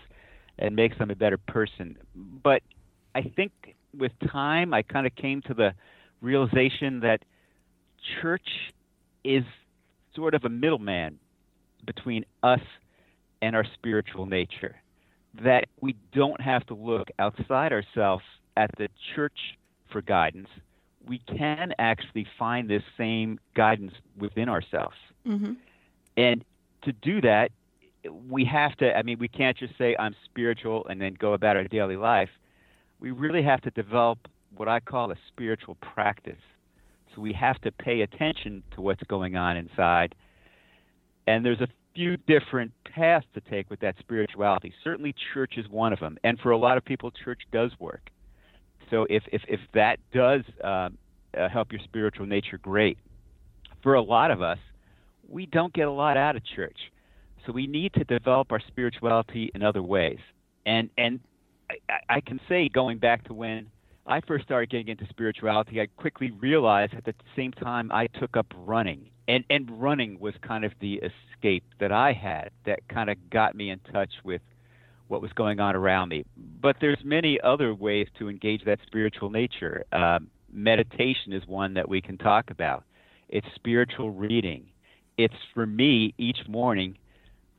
and 0.59 0.75
makes 0.75 0.99
them 0.99 1.11
a 1.11 1.14
better 1.14 1.38
person. 1.38 1.97
But 2.14 2.62
I 3.14 3.23
think 3.23 3.52
with 3.97 4.12
time, 4.30 4.73
I 4.75 4.83
kind 4.83 5.06
of 5.06 5.14
came 5.14 5.42
to 5.42 5.54
the 5.54 5.73
realization 6.21 7.00
that 7.00 7.21
church 8.21 8.49
is 9.25 9.45
sort 10.14 10.35
of 10.35 10.45
a 10.45 10.49
middleman 10.49 11.18
between 11.87 12.25
us 12.42 12.61
and 13.42 13.54
our 13.54 13.64
spiritual 13.75 14.26
nature 14.26 14.76
that 15.45 15.66
we 15.80 15.95
don't 16.14 16.40
have 16.40 16.64
to 16.66 16.75
look 16.75 17.09
outside 17.18 17.73
ourselves 17.73 18.25
at 18.56 18.70
the 18.76 18.88
church 19.14 19.58
for 19.90 20.02
guidance. 20.02 20.48
We 21.06 21.18
can 21.18 21.72
actually 21.78 22.26
find 22.38 22.68
this 22.68 22.82
same 22.96 23.38
guidance 23.54 23.92
within 24.18 24.48
ourselves. 24.48 24.96
Mm-hmm. 25.26 25.52
And 26.16 26.44
to 26.82 26.92
do 26.92 27.20
that, 27.20 27.52
we 28.28 28.44
have 28.44 28.76
to, 28.76 28.96
I 28.96 29.02
mean, 29.02 29.18
we 29.18 29.28
can't 29.28 29.56
just 29.56 29.76
say, 29.78 29.96
I'm 29.98 30.14
spiritual 30.25 30.86
and 30.88 31.00
then 31.00 31.14
go 31.14 31.32
about 31.32 31.56
our 31.56 31.64
daily 31.64 31.96
life. 31.96 32.30
We 33.00 33.10
really 33.10 33.42
have 33.42 33.60
to 33.62 33.70
develop 33.70 34.18
what 34.56 34.68
I 34.68 34.80
call 34.80 35.10
a 35.10 35.16
spiritual 35.28 35.76
practice. 35.76 36.40
So 37.14 37.20
we 37.20 37.32
have 37.32 37.60
to 37.62 37.72
pay 37.72 38.02
attention 38.02 38.62
to 38.75 38.80
what's 38.80 39.02
going 39.04 39.36
on 39.36 39.56
inside. 39.56 40.14
And 41.26 41.44
there's 41.44 41.60
a 41.60 41.68
few 41.94 42.16
different 42.16 42.72
paths 42.84 43.26
to 43.34 43.40
take 43.40 43.68
with 43.70 43.80
that 43.80 43.96
spirituality. 43.98 44.72
Certainly, 44.84 45.14
church 45.32 45.54
is 45.56 45.68
one 45.68 45.92
of 45.92 45.98
them. 45.98 46.18
And 46.22 46.38
for 46.38 46.50
a 46.50 46.58
lot 46.58 46.76
of 46.76 46.84
people, 46.84 47.10
church 47.10 47.42
does 47.52 47.72
work. 47.78 48.10
So 48.90 49.06
if, 49.10 49.22
if, 49.32 49.42
if 49.48 49.60
that 49.74 49.98
does 50.12 50.42
uh, 50.62 50.90
uh, 51.36 51.48
help 51.48 51.72
your 51.72 51.80
spiritual 51.84 52.26
nature, 52.26 52.58
great. 52.58 52.98
For 53.82 53.94
a 53.94 54.02
lot 54.02 54.30
of 54.30 54.42
us, 54.42 54.58
we 55.28 55.46
don't 55.46 55.72
get 55.72 55.88
a 55.88 55.92
lot 55.92 56.16
out 56.16 56.36
of 56.36 56.42
church. 56.44 56.78
So 57.44 57.52
we 57.52 57.66
need 57.66 57.92
to 57.94 58.04
develop 58.04 58.52
our 58.52 58.60
spirituality 58.66 59.50
in 59.54 59.62
other 59.62 59.82
ways. 59.82 60.18
And, 60.64 60.90
and 60.98 61.20
I, 61.70 62.16
I 62.16 62.20
can 62.20 62.40
say, 62.48 62.68
going 62.68 62.98
back 62.98 63.24
to 63.24 63.34
when 63.34 63.66
I 64.06 64.20
first 64.20 64.44
started 64.44 64.70
getting 64.70 64.88
into 64.88 65.06
spirituality, 65.08 65.80
I 65.80 65.86
quickly 65.96 66.30
realized 66.30 66.94
at 66.94 67.04
the 67.04 67.14
same 67.34 67.52
time 67.52 67.90
I 67.92 68.06
took 68.06 68.36
up 68.36 68.46
running. 68.56 69.10
And, 69.28 69.44
and 69.50 69.68
running 69.80 70.20
was 70.20 70.34
kind 70.42 70.64
of 70.64 70.72
the 70.80 71.00
escape 71.02 71.64
that 71.80 71.90
I 71.90 72.12
had 72.12 72.50
that 72.64 72.86
kind 72.88 73.10
of 73.10 73.16
got 73.30 73.56
me 73.56 73.70
in 73.70 73.80
touch 73.92 74.12
with 74.24 74.40
what 75.08 75.22
was 75.22 75.32
going 75.32 75.60
on 75.60 75.76
around 75.76 76.08
me. 76.08 76.25
But 76.60 76.76
there's 76.80 76.98
many 77.04 77.40
other 77.40 77.75
ways 77.75 78.08
to 78.18 78.28
engage 78.28 78.64
that 78.64 78.78
spiritual 78.86 79.30
nature. 79.30 79.84
Um, 79.92 80.28
meditation 80.52 81.32
is 81.32 81.46
one 81.46 81.75
that 81.75 81.88
we 81.88 82.00
can 82.00 82.18
talk 82.18 82.50
about. 82.50 82.84
It's 83.28 83.46
spiritual 83.54 84.10
reading. 84.10 84.66
It's 85.18 85.34
for 85.54 85.66
me 85.66 86.14
each 86.18 86.38
morning. 86.48 86.98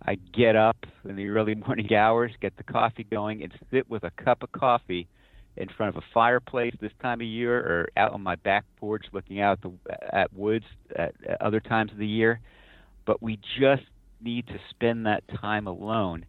I 0.05 0.15
get 0.15 0.55
up 0.55 0.77
in 1.05 1.15
the 1.15 1.27
early 1.29 1.55
morning 1.67 1.93
hours, 1.93 2.31
get 2.41 2.55
the 2.57 2.63
coffee 2.63 3.03
going, 3.03 3.43
and 3.43 3.51
sit 3.71 3.89
with 3.89 4.03
a 4.03 4.11
cup 4.11 4.43
of 4.43 4.51
coffee 4.51 5.07
in 5.57 5.67
front 5.69 5.95
of 5.95 6.01
a 6.01 6.05
fireplace 6.13 6.75
this 6.79 6.91
time 7.01 7.19
of 7.19 7.27
year 7.27 7.57
or 7.57 7.89
out 7.97 8.13
on 8.13 8.21
my 8.21 8.35
back 8.35 8.63
porch 8.77 9.05
looking 9.11 9.41
out 9.41 9.59
the, 9.61 9.71
at 10.13 10.31
woods 10.33 10.65
at, 10.95 11.15
at 11.27 11.41
other 11.41 11.59
times 11.59 11.91
of 11.91 11.97
the 11.97 12.07
year. 12.07 12.39
But 13.05 13.21
we 13.23 13.39
just 13.59 13.83
need 14.21 14.47
to 14.47 14.59
spend 14.69 15.05
that 15.05 15.23
time 15.39 15.67
alone 15.67 16.25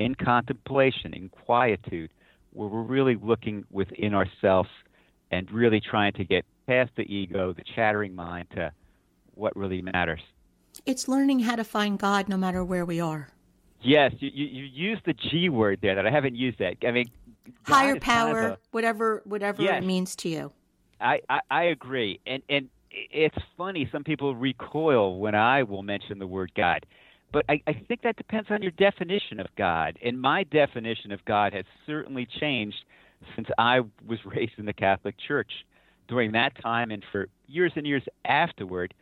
in 0.00 0.14
contemplation, 0.14 1.12
in 1.14 1.28
quietude, 1.28 2.10
where 2.52 2.68
we're 2.68 2.82
really 2.82 3.16
looking 3.22 3.64
within 3.70 4.14
ourselves 4.14 4.70
and 5.30 5.50
really 5.52 5.80
trying 5.80 6.12
to 6.14 6.24
get 6.24 6.44
past 6.66 6.90
the 6.96 7.02
ego, 7.02 7.52
the 7.52 7.62
chattering 7.76 8.14
mind, 8.14 8.48
to 8.54 8.72
what 9.34 9.54
really 9.54 9.82
matters. 9.82 10.20
It's 10.86 11.06
learning 11.06 11.40
how 11.40 11.54
to 11.56 11.64
find 11.64 11.98
God 11.98 12.28
no 12.28 12.36
matter 12.36 12.64
where 12.64 12.84
we 12.84 12.98
are. 12.98 13.28
Yes, 13.82 14.12
you, 14.18 14.30
you, 14.32 14.46
you 14.46 14.64
used 14.64 15.02
the 15.04 15.12
G 15.12 15.48
word 15.48 15.78
there 15.82 15.94
that 15.94 16.06
I 16.06 16.10
haven't 16.10 16.34
used 16.34 16.58
that. 16.58 16.76
I 16.82 16.90
mean, 16.90 17.10
higher 17.62 17.98
power, 18.00 18.34
kind 18.34 18.46
of 18.46 18.52
a, 18.52 18.58
whatever 18.70 19.22
whatever 19.24 19.62
yes, 19.62 19.82
it 19.82 19.86
means 19.86 20.16
to 20.16 20.28
you. 20.28 20.52
I, 21.00 21.20
I, 21.28 21.40
I 21.50 21.62
agree, 21.64 22.20
and 22.26 22.42
and 22.48 22.68
it's 22.90 23.38
funny. 23.56 23.88
Some 23.92 24.04
people 24.04 24.34
recoil 24.34 25.18
when 25.18 25.34
I 25.34 25.62
will 25.62 25.82
mention 25.82 26.18
the 26.18 26.26
word 26.26 26.52
God, 26.54 26.84
but 27.32 27.44
I, 27.48 27.60
I 27.66 27.72
think 27.88 28.02
that 28.02 28.16
depends 28.16 28.50
on 28.50 28.62
your 28.62 28.72
definition 28.72 29.40
of 29.40 29.46
God. 29.56 29.98
And 30.02 30.20
my 30.20 30.44
definition 30.44 31.12
of 31.12 31.24
God 31.24 31.52
has 31.52 31.64
certainly 31.86 32.26
changed 32.40 32.84
since 33.36 33.48
I 33.58 33.80
was 34.06 34.18
raised 34.24 34.52
in 34.58 34.66
the 34.66 34.72
Catholic 34.72 35.14
Church. 35.26 35.50
During 36.08 36.32
that 36.32 36.60
time, 36.60 36.90
and 36.90 37.04
for 37.12 37.28
years 37.46 37.70
and 37.76 37.86
years 37.86 38.02
afterward, 38.24 38.94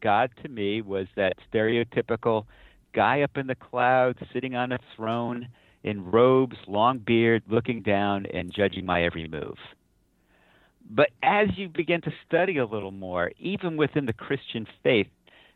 God 0.00 0.30
to 0.42 0.48
me 0.48 0.80
was 0.80 1.06
that 1.14 1.34
stereotypical 1.52 2.46
guy 2.94 3.20
up 3.20 3.36
in 3.36 3.46
the 3.46 3.54
clouds, 3.54 4.18
sitting 4.32 4.54
on 4.54 4.72
a 4.72 4.78
throne 4.96 5.48
in 5.82 6.10
robes, 6.10 6.56
long 6.66 6.98
beard, 6.98 7.42
looking 7.48 7.82
down 7.82 8.24
and 8.32 8.50
judging 8.50 8.86
my 8.86 9.04
every 9.04 9.28
move. 9.28 9.56
But 10.90 11.10
as 11.22 11.48
you 11.56 11.68
begin 11.68 12.00
to 12.02 12.12
study 12.26 12.58
a 12.58 12.66
little 12.66 12.90
more, 12.90 13.32
even 13.38 13.76
within 13.76 14.06
the 14.06 14.12
Christian 14.12 14.66
faith, 14.82 15.08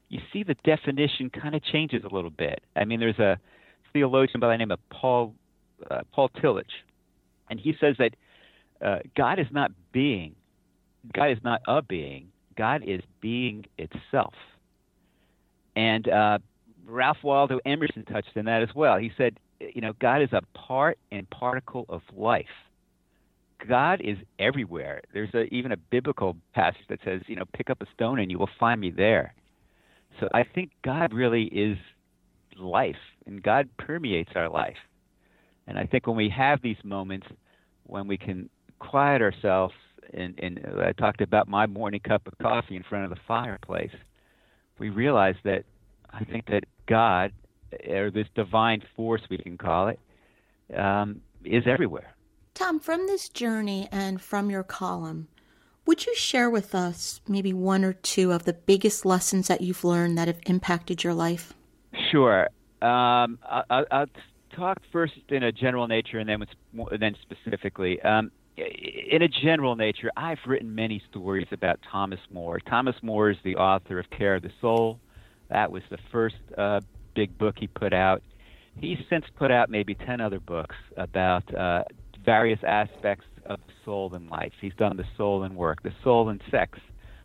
you 0.09 0.21
see 0.33 0.43
the 0.43 0.55
definition 0.65 1.31
kind 1.31 1.55
of 1.55 1.63
changes 1.63 2.03
a 2.05 2.15
little 2.15 2.31
bit. 2.31 2.63
I 2.77 2.85
mean, 2.85 3.01
there's 3.01 3.19
a 3.19 3.39
theologian 3.93 4.41
by 4.41 4.49
the 4.49 4.57
name 4.57 4.71
of 4.71 4.81
Paul 4.91 5.35
uh, 5.91 6.01
Paul 6.13 6.29
Tillich, 6.31 6.65
and 7.51 7.61
he 7.61 7.75
says 7.81 7.97
that 7.99 8.17
uh, 8.85 8.99
God 9.17 9.39
is 9.39 9.47
not 9.51 9.71
being, 9.93 10.35
God 11.15 11.31
is 11.31 11.39
not 11.45 11.61
a 11.69 11.83
being, 11.83 12.29
God 12.57 12.83
is 12.87 13.01
being 13.21 13.67
itself. 13.77 14.35
And 15.77 16.09
uh, 16.09 16.39
Ralph 16.85 17.19
Waldo 17.23 17.61
Emerson 17.65 18.05
touched 18.05 18.37
on 18.37 18.47
that 18.47 18.63
as 18.63 18.71
well. 18.75 18.99
He 18.99 19.13
said 19.17 19.39
you 19.61 19.81
know, 19.81 19.93
God 20.01 20.23
is 20.23 20.33
a 20.33 20.43
part 20.57 20.99
and 21.11 21.29
particle 21.31 21.87
of 21.89 22.03
life. 22.17 22.47
God 23.69 24.01
is 24.03 24.17
everywhere. 24.39 25.03
There's 25.13 25.35
a, 25.35 25.53
even 25.53 25.73
a 25.73 25.77
biblical 25.77 26.37
passage 26.55 26.83
that 26.89 27.01
says, 27.05 27.23
you 27.27 27.37
know, 27.37 27.45
pick 27.53 27.71
up 27.71 27.83
a 27.83 27.87
stone 27.95 28.21
and 28.21 28.31
you 28.31 28.39
will 28.39 28.51
find 28.59 28.81
me 28.81 28.91
there. 28.91 29.35
So 30.21 30.29
I 30.33 30.43
think 30.43 30.71
God 30.83 31.13
really 31.13 31.45
is 31.45 31.79
life, 32.59 32.97
and 33.27 33.43
God 33.43 33.69
permeates 33.79 34.33
our 34.35 34.49
life. 34.49 34.77
And 35.67 35.79
I 35.79 35.85
think 35.87 36.07
when 36.07 36.17
we 36.17 36.29
have 36.31 36.61
these 36.63 36.79
moments 36.83 37.27
when 37.85 38.07
we 38.07 38.17
can 38.17 38.49
quiet 38.79 39.23
ourselves, 39.23 39.75
and, 40.13 40.39
and 40.39 40.61
I 40.81 40.93
talked 40.93 41.21
about 41.21 41.49
my 41.49 41.67
morning 41.67 42.01
cup 42.01 42.27
of 42.27 42.37
coffee 42.39 42.77
in 42.77 42.83
front 42.83 43.05
of 43.05 43.11
the 43.11 43.21
fireplace, 43.27 43.91
we 44.79 44.91
realize 44.91 45.37
that 45.45 45.65
I 46.11 46.25
think 46.25 46.47
that 46.47 46.65
God 46.87 47.33
or 47.89 48.11
this 48.11 48.27
divine 48.35 48.83
force, 48.97 49.23
we 49.29 49.39
can 49.39 49.59
call 49.59 49.89
it, 49.89 50.01
um, 50.77 51.21
is 51.45 51.65
everywhere. 51.67 52.15
Tom, 52.55 52.81
from 52.81 53.07
this 53.07 53.29
journey 53.29 53.89
and 53.93 54.21
from 54.21 54.51
your 54.51 54.63
column, 54.63 55.29
would 55.89 56.05
you 56.05 56.15
share 56.15 56.51
with 56.51 56.75
us 56.75 57.23
maybe 57.27 57.51
one 57.51 57.83
or 57.83 57.95
two 57.95 58.31
of 58.31 58.45
the 58.45 58.53
biggest 58.53 59.07
lessons 59.07 59.49
that 59.49 59.63
you've 59.63 59.83
learned 59.85 60.19
that 60.19 60.29
have 60.29 60.39
impacted 60.45 61.03
your 61.03 61.15
life? 61.15 61.55
Sure. 62.13 62.43
Um, 62.83 63.39
I, 63.43 63.85
will 63.91 64.07
talk 64.55 64.83
first 64.93 65.15
in 65.31 65.45
a 65.45 65.51
general 65.51 65.89
nature 65.89 66.19
and 66.19 66.29
then, 66.29 66.41
with, 66.41 67.01
then 67.01 67.17
specifically. 67.23 68.03
Um, 68.03 68.31
in 68.59 69.23
a 69.23 69.29
general 69.29 69.77
nature, 69.77 70.11
I've 70.15 70.41
written 70.47 70.75
many 70.75 71.03
stories 71.11 71.47
about 71.53 71.81
Thomas 71.91 72.21
Moore. 72.31 72.61
Thomas 72.61 72.97
Moore 73.01 73.31
is 73.31 73.39
the 73.43 73.57
author 73.57 73.99
of 73.99 74.11
Care 74.11 74.35
of 74.35 74.43
the 74.43 74.53
Soul. 74.61 75.01
That 75.49 75.73
was 75.73 75.83
the 75.89 75.99
first 76.13 76.37
uh, 76.59 76.83
big 77.15 77.39
book 77.39 77.55
he 77.59 77.67
put 77.67 77.95
out. 77.95 78.23
He's 78.79 78.99
since 79.09 79.25
put 79.39 79.51
out 79.51 79.71
maybe 79.71 79.95
10 79.95 80.21
other 80.21 80.39
books 80.39 80.77
about 80.99 81.55
uh, 81.55 81.85
various 82.27 82.61
aspects 82.63 83.25
of 83.49 83.59
the 83.67 83.73
soul 83.85 84.15
and 84.15 84.31
life. 84.31 84.53
He's 84.61 84.75
done 84.75 84.97
the 84.97 85.07
soul 85.17 85.43
and 85.43 85.57
work, 85.57 85.83
the 85.83 85.95
soul 86.05 86.29
and 86.29 86.41
sex, 86.51 86.79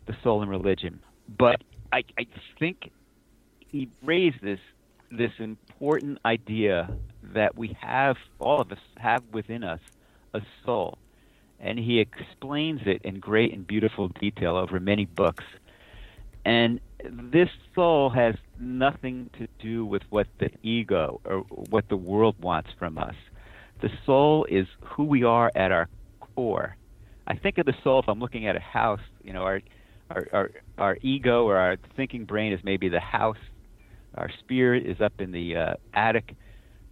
the 0.06 0.16
soul 0.22 0.42
and 0.42 0.50
religion. 0.50 1.00
But 1.38 1.62
I, 1.92 2.04
I 2.18 2.26
think 2.58 2.90
he 3.58 3.88
raised 4.02 4.42
this 4.42 4.60
this 5.10 5.32
important 5.38 6.18
idea 6.24 6.90
that 7.22 7.56
we 7.56 7.76
have 7.80 8.16
all 8.40 8.60
of 8.60 8.72
us 8.72 8.78
have 8.96 9.22
within 9.32 9.62
us 9.62 9.78
a 10.32 10.40
soul 10.64 10.98
and 11.60 11.78
he 11.78 12.00
explains 12.00 12.80
it 12.84 13.00
in 13.04 13.20
great 13.20 13.52
and 13.52 13.64
beautiful 13.64 14.08
detail 14.08 14.56
over 14.56 14.80
many 14.80 15.04
books 15.04 15.44
and 16.44 16.80
this 17.10 17.48
soul 17.74 18.10
has 18.10 18.34
nothing 18.58 19.30
to 19.38 19.46
do 19.58 19.84
with 19.84 20.02
what 20.10 20.26
the 20.38 20.50
ego 20.62 21.20
or 21.24 21.38
what 21.70 21.88
the 21.88 21.96
world 21.96 22.36
wants 22.40 22.70
from 22.78 22.98
us. 22.98 23.14
The 23.80 23.90
soul 24.06 24.46
is 24.48 24.66
who 24.82 25.04
we 25.04 25.24
are 25.24 25.50
at 25.54 25.72
our 25.72 25.88
core. 26.34 26.76
I 27.26 27.36
think 27.36 27.58
of 27.58 27.66
the 27.66 27.74
soul 27.82 28.00
if 28.00 28.08
I'm 28.08 28.20
looking 28.20 28.46
at 28.46 28.56
a 28.56 28.60
house, 28.60 29.00
you 29.22 29.32
know, 29.32 29.42
our 29.42 29.60
our 30.10 30.26
our, 30.32 30.50
our 30.78 30.98
ego 31.02 31.46
or 31.46 31.56
our 31.56 31.76
thinking 31.96 32.24
brain 32.24 32.52
is 32.52 32.60
maybe 32.62 32.88
the 32.88 33.00
house. 33.00 33.38
Our 34.16 34.30
spirit 34.40 34.86
is 34.86 35.00
up 35.00 35.20
in 35.20 35.32
the 35.32 35.56
uh, 35.56 35.74
attic. 35.92 36.36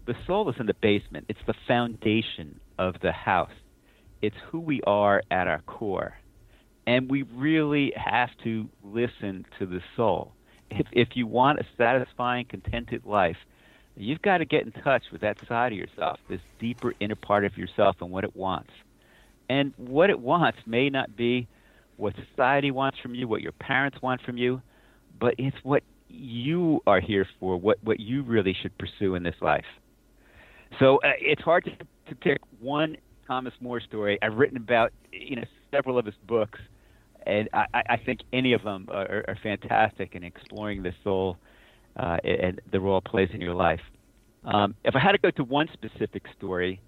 The 0.06 0.14
soul 0.26 0.48
is 0.50 0.56
in 0.58 0.66
the 0.66 0.74
basement. 0.74 1.26
It's 1.28 1.38
the 1.46 1.54
foundation 1.68 2.58
of 2.78 2.96
the 3.00 3.12
house. 3.12 3.52
It's 4.20 4.36
who 4.50 4.58
we 4.58 4.80
are 4.82 5.22
at 5.30 5.46
our 5.46 5.60
core 5.62 6.14
and 6.86 7.10
we 7.10 7.22
really 7.22 7.92
have 7.96 8.30
to 8.44 8.68
listen 8.82 9.46
to 9.58 9.66
the 9.66 9.80
soul. 9.96 10.32
If, 10.70 10.86
if 10.92 11.08
you 11.14 11.26
want 11.26 11.60
a 11.60 11.64
satisfying, 11.76 12.46
contented 12.46 13.04
life, 13.04 13.36
you've 13.96 14.22
got 14.22 14.38
to 14.38 14.44
get 14.44 14.64
in 14.64 14.72
touch 14.72 15.04
with 15.12 15.20
that 15.20 15.38
side 15.46 15.72
of 15.72 15.78
yourself, 15.78 16.18
this 16.28 16.40
deeper 16.58 16.94
inner 16.98 17.14
part 17.14 17.44
of 17.44 17.56
yourself, 17.56 17.96
and 18.00 18.10
what 18.10 18.24
it 18.24 18.34
wants. 18.34 18.70
And 19.52 19.74
what 19.76 20.08
it 20.08 20.18
wants 20.18 20.56
may 20.64 20.88
not 20.88 21.14
be 21.14 21.46
what 21.98 22.14
society 22.30 22.70
wants 22.70 22.98
from 23.02 23.14
you, 23.14 23.28
what 23.28 23.42
your 23.42 23.52
parents 23.52 23.98
want 24.00 24.22
from 24.22 24.38
you, 24.38 24.62
but 25.20 25.34
it's 25.36 25.56
what 25.62 25.82
you 26.08 26.80
are 26.86 27.00
here 27.00 27.26
for, 27.38 27.58
what, 27.58 27.76
what 27.84 28.00
you 28.00 28.22
really 28.22 28.56
should 28.62 28.72
pursue 28.78 29.14
in 29.14 29.22
this 29.22 29.34
life. 29.42 29.66
So 30.80 30.96
uh, 31.04 31.10
it's 31.20 31.42
hard 31.42 31.64
to, 31.64 31.70
to 32.08 32.14
pick 32.14 32.38
one 32.60 32.96
Thomas 33.26 33.52
Moore 33.60 33.82
story. 33.82 34.18
I've 34.22 34.36
written 34.36 34.56
about 34.56 34.90
you 35.12 35.36
know 35.36 35.44
several 35.70 35.98
of 35.98 36.06
his 36.06 36.14
books, 36.26 36.58
and 37.26 37.50
I, 37.52 37.66
I 37.74 37.96
think 37.98 38.20
any 38.32 38.54
of 38.54 38.62
them 38.62 38.88
are, 38.90 39.22
are 39.28 39.38
fantastic 39.42 40.14
in 40.14 40.24
exploring 40.24 40.82
the 40.82 40.92
soul 41.04 41.36
uh, 41.96 42.16
and 42.24 42.58
the 42.72 42.80
role 42.80 42.98
it 42.98 43.04
plays 43.04 43.28
in 43.34 43.42
your 43.42 43.54
life. 43.54 43.80
Um, 44.44 44.74
if 44.82 44.96
I 44.96 44.98
had 44.98 45.12
to 45.12 45.18
go 45.18 45.30
to 45.32 45.44
one 45.44 45.68
specific 45.74 46.22
story, 46.38 46.80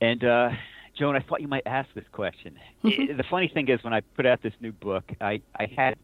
and 0.00 0.24
uh, 0.24 0.48
Joan, 0.96 1.14
I 1.14 1.20
thought 1.20 1.40
you 1.42 1.48
might 1.48 1.66
ask 1.66 1.88
this 1.94 2.04
question. 2.12 2.56
Mm-hmm. 2.84 3.16
the 3.16 3.24
funny 3.30 3.50
thing 3.52 3.68
is, 3.68 3.82
when 3.82 3.92
I 3.92 4.00
put 4.00 4.26
out 4.26 4.42
this 4.42 4.54
new 4.60 4.72
book, 4.72 5.04
I, 5.20 5.40
I 5.58 5.68
had 5.76 5.96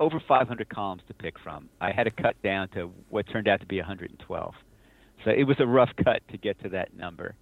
over 0.00 0.22
500 0.26 0.68
columns 0.68 1.02
to 1.08 1.14
pick 1.14 1.38
from. 1.38 1.68
I 1.80 1.92
had 1.92 2.04
to 2.04 2.10
cut 2.10 2.40
down 2.42 2.68
to 2.70 2.90
what 3.08 3.26
turned 3.28 3.48
out 3.48 3.60
to 3.60 3.66
be 3.66 3.78
112. 3.78 4.54
So 5.24 5.30
it 5.30 5.44
was 5.44 5.56
a 5.58 5.66
rough 5.66 5.90
cut 6.02 6.22
to 6.30 6.36
get 6.38 6.60
to 6.62 6.68
that 6.70 6.96
number. 6.96 7.34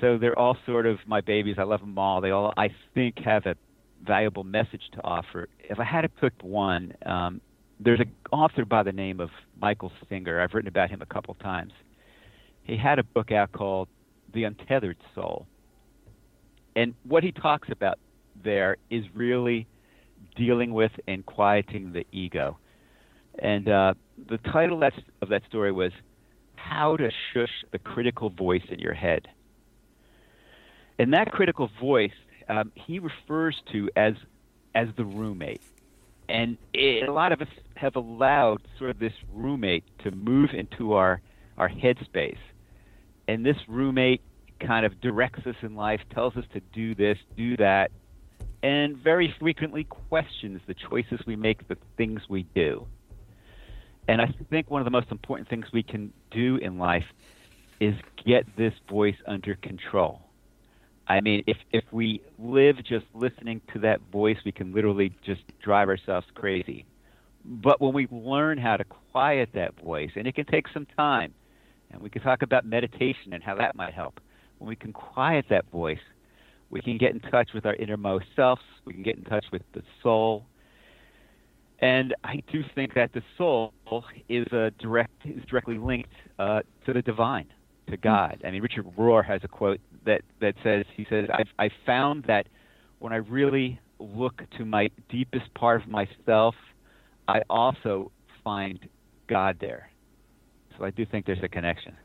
So 0.00 0.18
they're 0.18 0.38
all 0.38 0.56
sort 0.66 0.86
of 0.86 0.98
my 1.06 1.20
babies. 1.20 1.56
I 1.58 1.62
love 1.62 1.80
them 1.80 1.96
all. 1.98 2.20
They 2.20 2.30
all, 2.30 2.52
I 2.56 2.68
think, 2.94 3.18
have 3.24 3.46
a 3.46 3.56
valuable 4.04 4.44
message 4.44 4.82
to 4.92 5.02
offer. 5.02 5.48
If 5.60 5.78
I 5.78 5.84
had 5.84 6.02
to 6.02 6.08
pick 6.08 6.32
one, 6.42 6.94
um, 7.06 7.40
there's 7.80 8.00
an 8.00 8.12
author 8.32 8.64
by 8.64 8.82
the 8.82 8.92
name 8.92 9.20
of 9.20 9.30
Michael 9.60 9.92
Singer. 10.08 10.40
I've 10.40 10.52
written 10.52 10.68
about 10.68 10.90
him 10.90 11.00
a 11.00 11.06
couple 11.06 11.34
times. 11.34 11.72
He 12.64 12.76
had 12.76 12.98
a 12.98 13.04
book 13.04 13.32
out 13.32 13.52
called 13.52 13.88
The 14.34 14.44
Untethered 14.44 14.98
Soul. 15.14 15.46
And 16.76 16.94
what 17.04 17.24
he 17.24 17.32
talks 17.32 17.68
about 17.70 17.98
there 18.44 18.76
is 18.90 19.04
really 19.14 19.66
dealing 20.36 20.74
with 20.74 20.92
and 21.08 21.24
quieting 21.24 21.92
the 21.92 22.06
ego. 22.12 22.58
And 23.38 23.68
uh, 23.68 23.94
the 24.28 24.38
title 24.38 24.78
that's, 24.78 24.96
of 25.22 25.30
that 25.30 25.42
story 25.48 25.72
was 25.72 25.92
How 26.54 26.96
to 26.98 27.10
Shush 27.32 27.64
the 27.72 27.78
Critical 27.78 28.28
Voice 28.28 28.62
in 28.68 28.78
Your 28.78 28.92
Head. 28.92 29.26
And 30.98 31.12
that 31.14 31.32
critical 31.32 31.70
voice, 31.80 32.12
um, 32.48 32.72
he 32.74 32.98
refers 32.98 33.56
to 33.72 33.88
as, 33.96 34.14
as 34.74 34.88
the 34.96 35.04
roommate. 35.04 35.62
And 36.28 36.58
it, 36.74 37.08
a 37.08 37.12
lot 37.12 37.32
of 37.32 37.40
us 37.40 37.48
have 37.76 37.96
allowed 37.96 38.62
sort 38.78 38.90
of 38.90 38.98
this 38.98 39.12
roommate 39.32 39.84
to 40.04 40.10
move 40.10 40.50
into 40.52 40.92
our, 40.92 41.20
our 41.56 41.68
headspace. 41.68 42.38
And 43.28 43.44
this 43.44 43.56
roommate 43.68 44.22
kind 44.60 44.86
of 44.86 45.00
directs 45.00 45.46
us 45.46 45.56
in 45.62 45.74
life, 45.74 46.00
tells 46.12 46.36
us 46.36 46.44
to 46.52 46.60
do 46.72 46.94
this, 46.94 47.18
do 47.36 47.56
that, 47.56 47.90
and 48.62 48.96
very 48.96 49.34
frequently 49.38 49.84
questions 49.84 50.60
the 50.66 50.74
choices 50.74 51.20
we 51.26 51.36
make, 51.36 51.68
the 51.68 51.76
things 51.96 52.22
we 52.28 52.44
do. 52.54 52.86
And 54.08 54.20
I 54.20 54.32
think 54.50 54.70
one 54.70 54.80
of 54.80 54.84
the 54.84 54.90
most 54.90 55.10
important 55.10 55.48
things 55.48 55.66
we 55.72 55.82
can 55.82 56.12
do 56.30 56.56
in 56.56 56.78
life 56.78 57.04
is 57.80 57.94
get 58.24 58.44
this 58.56 58.72
voice 58.88 59.16
under 59.26 59.54
control. 59.56 60.22
I 61.08 61.20
mean, 61.20 61.44
if 61.46 61.56
if 61.72 61.84
we 61.92 62.20
live 62.38 62.76
just 62.84 63.06
listening 63.14 63.60
to 63.72 63.78
that 63.80 64.00
voice, 64.12 64.38
we 64.44 64.52
can 64.52 64.72
literally 64.72 65.12
just 65.24 65.42
drive 65.62 65.88
ourselves 65.88 66.26
crazy. 66.34 66.84
But 67.44 67.80
when 67.80 67.94
we 67.94 68.08
learn 68.10 68.58
how 68.58 68.76
to 68.76 68.84
quiet 68.84 69.50
that 69.54 69.80
voice, 69.80 70.10
and 70.16 70.26
it 70.26 70.34
can 70.34 70.46
take 70.46 70.66
some 70.74 70.86
time, 70.96 71.32
and 71.92 72.02
we 72.02 72.10
can 72.10 72.22
talk 72.22 72.42
about 72.42 72.64
meditation 72.64 73.32
and 73.32 73.42
how 73.42 73.54
that 73.56 73.76
might 73.76 73.94
help. 73.94 74.20
When 74.58 74.68
we 74.68 74.76
can 74.76 74.92
quiet 74.92 75.46
that 75.50 75.70
voice, 75.70 75.98
we 76.70 76.80
can 76.80 76.98
get 76.98 77.12
in 77.12 77.20
touch 77.20 77.50
with 77.54 77.66
our 77.66 77.74
innermost 77.74 78.26
selves. 78.34 78.62
We 78.84 78.92
can 78.92 79.02
get 79.02 79.16
in 79.16 79.24
touch 79.24 79.44
with 79.52 79.62
the 79.72 79.82
soul. 80.02 80.46
And 81.78 82.14
I 82.24 82.42
do 82.50 82.62
think 82.74 82.94
that 82.94 83.12
the 83.12 83.22
soul 83.36 83.72
is 84.28 84.46
a 84.52 84.72
direct 84.78 85.12
is 85.24 85.44
directly 85.48 85.78
linked 85.78 86.10
uh, 86.38 86.62
to 86.86 86.92
the 86.92 87.02
divine, 87.02 87.46
to 87.90 87.96
God. 87.96 88.42
I 88.44 88.50
mean, 88.50 88.62
Richard 88.62 88.86
Rohr 88.96 89.24
has 89.24 89.42
a 89.44 89.48
quote 89.48 89.80
that 90.06 90.22
that 90.40 90.54
says 90.64 90.86
he 90.96 91.06
says 91.10 91.28
I've 91.32 91.48
I 91.58 91.70
found 91.84 92.24
that 92.28 92.46
when 92.98 93.12
I 93.12 93.16
really 93.16 93.78
look 93.98 94.42
to 94.56 94.64
my 94.64 94.90
deepest 95.10 95.52
part 95.54 95.82
of 95.82 95.88
myself, 95.88 96.54
I 97.28 97.42
also 97.50 98.10
find 98.42 98.78
God 99.28 99.58
there. 99.60 99.90
So 100.78 100.84
I 100.84 100.90
do 100.90 101.04
think 101.04 101.26
there's 101.26 101.42
a 101.42 101.48
connection. 101.48 101.96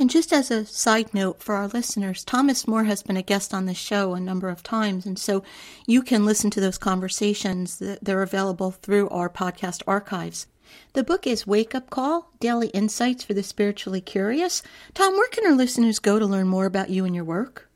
And 0.00 0.08
just 0.08 0.32
as 0.32 0.50
a 0.52 0.64
side 0.64 1.12
note 1.12 1.42
for 1.42 1.56
our 1.56 1.66
listeners, 1.66 2.24
Thomas 2.24 2.68
Moore 2.68 2.84
has 2.84 3.02
been 3.02 3.16
a 3.16 3.22
guest 3.22 3.52
on 3.52 3.66
the 3.66 3.74
show 3.74 4.14
a 4.14 4.20
number 4.20 4.48
of 4.48 4.62
times. 4.62 5.04
And 5.06 5.18
so 5.18 5.42
you 5.86 6.02
can 6.02 6.24
listen 6.24 6.50
to 6.50 6.60
those 6.60 6.78
conversations. 6.78 7.82
They're 8.00 8.22
available 8.22 8.70
through 8.70 9.08
our 9.08 9.28
podcast 9.28 9.82
archives. 9.88 10.46
The 10.92 11.02
book 11.02 11.26
is 11.26 11.48
Wake 11.48 11.74
Up 11.74 11.90
Call 11.90 12.30
Daily 12.38 12.68
Insights 12.68 13.24
for 13.24 13.34
the 13.34 13.42
Spiritually 13.42 14.00
Curious. 14.00 14.62
Tom, 14.94 15.14
where 15.14 15.28
can 15.28 15.46
our 15.46 15.56
listeners 15.56 15.98
go 15.98 16.20
to 16.20 16.26
learn 16.26 16.46
more 16.46 16.66
about 16.66 16.90
you 16.90 17.04
and 17.04 17.14
your 17.14 17.24
work? 17.24 17.68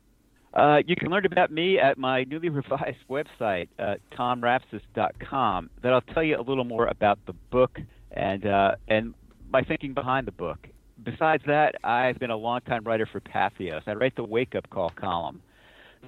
Uh, 0.53 0.81
you 0.85 0.95
can 0.95 1.09
learn 1.09 1.25
about 1.25 1.51
me 1.51 1.77
at 1.77 1.97
my 1.97 2.23
newly 2.23 2.49
revised 2.49 2.99
website, 3.09 3.67
uh, 3.79 3.95
tomrapsas.com. 4.13 5.69
That'll 5.81 6.01
tell 6.01 6.23
you 6.23 6.39
a 6.39 6.43
little 6.43 6.63
more 6.63 6.85
about 6.85 7.19
the 7.25 7.33
book 7.33 7.81
and 8.11 8.45
uh, 8.45 8.75
and 8.87 9.13
my 9.51 9.63
thinking 9.63 9.93
behind 9.93 10.27
the 10.27 10.31
book 10.31 10.67
besides 11.03 11.43
that, 11.47 11.75
I've 11.83 12.19
been 12.19 12.31
a 12.31 12.37
longtime 12.37 12.83
writer 12.83 13.05
for 13.05 13.19
Patheos. 13.19 13.81
I 13.87 13.93
write 13.93 14.15
the 14.15 14.23
Wake 14.23 14.55
Up 14.55 14.69
Call 14.69 14.89
column. 14.89 15.41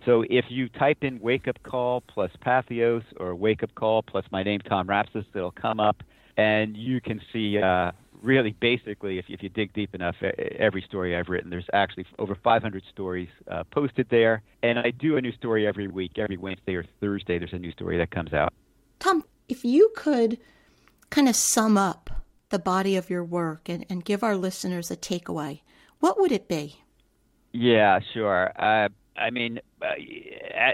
So 0.06 0.24
if 0.30 0.46
you 0.50 0.68
type 0.70 1.04
in 1.04 1.20
Wake 1.20 1.48
Up 1.48 1.62
Call 1.64 2.02
plus 2.02 2.32
Patheos 2.46 3.04
or 3.18 3.34
Wake 3.34 3.64
Up 3.64 3.74
Call 3.76 4.02
plus 4.02 4.26
my 4.32 4.44
name, 4.44 4.60
Tom 4.60 4.88
Rapsas, 4.88 5.26
it'll 5.34 5.52
come 5.52 5.80
up, 5.80 5.98
and 6.38 6.76
you 6.76 7.00
can 7.00 7.22
see 7.32 7.58
uh, 7.60 7.92
really 8.22 8.56
basically, 8.60 9.20
if, 9.20 9.26
if 9.30 9.42
you 9.42 9.50
dig 9.50 9.74
deep 9.74 9.96
enough, 9.96 10.16
every 10.22 10.82
story 10.82 11.16
I've 11.16 11.30
written. 11.30 11.50
There's 11.50 11.68
actually 11.74 12.06
over 12.20 12.36
500 12.36 12.84
stories 12.92 13.30
uh, 13.50 13.64
posted 13.72 14.08
there, 14.10 14.42
and 14.64 14.80
I 14.80 14.92
do 14.92 15.18
a 15.18 15.22
new 15.22 15.32
story 15.32 15.66
every 15.68 15.88
week. 15.88 16.14
Every 16.18 16.38
Wednesday 16.38 16.76
or 16.76 16.86
Thursday, 17.00 17.40
there's 17.40 17.54
a 17.54 17.60
new 17.60 17.72
story 17.72 17.98
that 17.98 18.12
comes 18.12 18.34
out. 18.34 18.54
Tom, 19.00 19.24
if 19.48 19.64
you 19.64 19.92
could 19.96 20.40
kind 21.10 21.30
of 21.30 21.36
sum 21.36 21.78
up 21.78 22.10
the 22.56 22.60
body 22.60 22.96
of 22.96 23.10
your 23.10 23.22
work 23.22 23.68
and, 23.68 23.86
and 23.90 24.06
give 24.06 24.24
our 24.24 24.38
listeners 24.38 24.90
a 24.90 24.96
takeaway, 24.96 25.60
what 26.00 26.18
would 26.18 26.32
it 26.32 26.48
be? 26.48 26.80
Yeah, 27.52 28.00
sure. 28.14 28.50
Uh, 28.58 28.88
I 29.18 29.30
mean, 29.30 29.60
uh, 29.82 29.88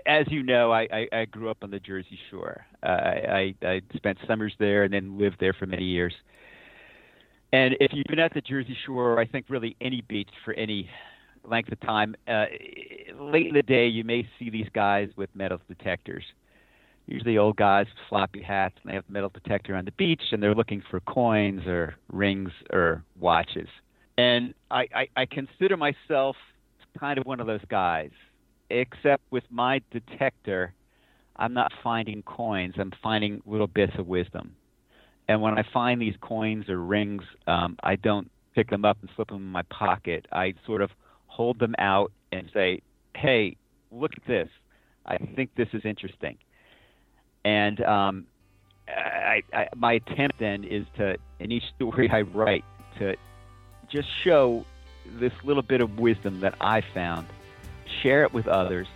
as 0.06 0.28
you 0.30 0.44
know, 0.44 0.72
I, 0.72 1.08
I, 1.12 1.26
grew 1.26 1.50
up 1.50 1.58
on 1.64 1.72
the 1.72 1.80
Jersey 1.80 2.20
Shore. 2.30 2.64
Uh, 2.84 2.86
I, 2.86 3.56
I 3.64 3.82
spent 3.96 4.20
summers 4.28 4.54
there 4.60 4.84
and 4.84 4.94
then 4.94 5.18
lived 5.18 5.38
there 5.40 5.54
for 5.54 5.66
many 5.66 5.86
years. 5.86 6.14
And 7.52 7.76
if 7.80 7.94
you've 7.94 8.06
been 8.06 8.20
at 8.20 8.36
the 8.36 8.42
Jersey 8.42 8.78
Shore, 8.86 9.20
I 9.20 9.26
think 9.26 9.48
really 9.50 9.76
any 9.82 10.02
beach 10.02 10.30
for 10.46 10.54
any 10.54 10.88
length 11.44 11.72
of 11.72 11.80
time, 11.80 12.16
uh, 12.28 12.46
late 13.20 13.48
in 13.48 13.56
the 13.56 13.64
day, 13.64 13.88
you 13.88 14.04
may 14.04 14.30
see 14.38 14.52
these 14.52 14.70
guys 14.72 15.10
with 15.16 15.32
metal 15.34 15.60
detectors 15.68 16.26
usually 17.12 17.38
old 17.38 17.58
guys 17.58 17.86
with 17.88 17.98
floppy 18.10 18.42
hats 18.42 18.76
and 18.82 18.92
they 18.92 18.96
have 18.96 19.04
metal 19.10 19.30
detector 19.30 19.76
on 19.76 19.86
the 19.86 19.92
beach 19.92 20.22
and 20.32 20.42
they're 20.42 20.56
looking 20.56 20.82
for 20.90 21.00
coins 21.02 21.66
or 21.68 21.96
rings 22.12 22.52
or 22.72 23.04
watches. 23.20 23.68
And 24.18 24.54
I, 24.70 24.88
I, 24.96 25.08
I 25.18 25.26
consider 25.26 25.78
myself 25.78 26.36
kind 27.00 27.18
of 27.18 27.26
one 27.26 27.40
of 27.40 27.48
those 27.48 27.64
guys, 27.70 28.12
except 28.70 29.24
with 29.32 29.44
my 29.50 29.82
detector, 29.92 30.74
I'm 31.36 31.54
not 31.54 31.72
finding 31.84 32.22
coins, 32.24 32.76
I'm 32.78 32.92
finding 33.02 33.42
little 33.46 33.68
bits 33.68 33.94
of 33.98 34.08
wisdom. 34.08 34.56
And 35.28 35.42
when 35.42 35.58
I 35.58 35.64
find 35.74 36.02
these 36.02 36.16
coins 36.22 36.68
or 36.70 36.78
rings, 36.78 37.24
um, 37.48 37.78
I 37.84 37.96
don't 37.96 38.30
pick 38.54 38.70
them 38.70 38.84
up 38.84 38.98
and 39.02 39.10
slip 39.16 39.30
them 39.30 39.38
in 39.38 39.44
my 39.44 39.64
pocket. 39.64 40.28
I 40.32 40.54
sort 40.66 40.82
of 40.82 40.92
hold 41.28 41.60
them 41.60 41.74
out 41.78 42.12
and 42.32 42.50
say, 42.54 42.82
hey, 43.16 43.56
look 43.92 44.12
at 44.16 44.28
this. 44.28 44.50
I 45.06 45.18
think 45.18 45.52
this 45.56 45.70
is 45.74 45.82
interesting. 45.86 46.38
And 47.44 47.82
um, 47.82 48.26
I, 48.88 49.44
I, 49.54 49.68
my 49.76 49.94
attempt 49.94 50.40
then 50.40 50.64
is 50.64 50.86
to, 50.98 51.18
in 51.40 51.52
each 51.52 51.64
story 51.76 52.10
I 52.10 52.22
write, 52.22 52.66
to 53.00 53.16
just 53.90 54.08
show 54.24 54.66
this 55.06 55.34
little 55.44 55.64
bit 55.64 55.82
of 55.82 56.00
wisdom 56.00 56.40
that 56.42 56.56
I 56.62 56.82
found, 56.82 57.28
share 58.02 58.24
it 58.24 58.34
with 58.34 58.48
others, 58.48 58.88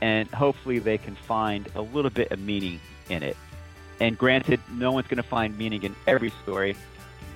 and 0.00 0.28
hopefully 0.28 0.78
they 0.78 0.98
can 0.98 1.14
find 1.14 1.68
a 1.74 1.82
little 1.82 2.10
bit 2.10 2.30
of 2.32 2.38
meaning 2.38 2.80
in 3.08 3.22
it. 3.22 3.36
And 4.00 4.16
granted, 4.16 4.60
no 4.72 4.92
one's 4.92 5.06
going 5.06 5.16
to 5.16 5.22
find 5.22 5.56
meaning 5.56 5.82
in 5.82 5.94
every 6.06 6.30
story, 6.42 6.76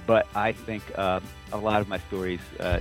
but 0.07 0.27
I 0.35 0.53
think 0.53 0.83
uh, 0.97 1.21
a 1.53 1.59
lot 1.59 1.81
of 1.81 1.89
my 1.89 1.99
stories 1.99 2.41
uh, 2.59 2.81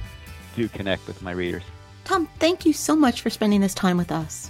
do 0.55 0.67
connect 0.67 1.07
with 1.07 1.21
my 1.21 1.31
readers. 1.31 1.63
Tom, 2.03 2.27
thank 2.39 2.65
you 2.65 2.73
so 2.73 2.95
much 2.95 3.21
for 3.21 3.29
spending 3.29 3.61
this 3.61 3.73
time 3.73 3.97
with 3.97 4.11
us. 4.11 4.49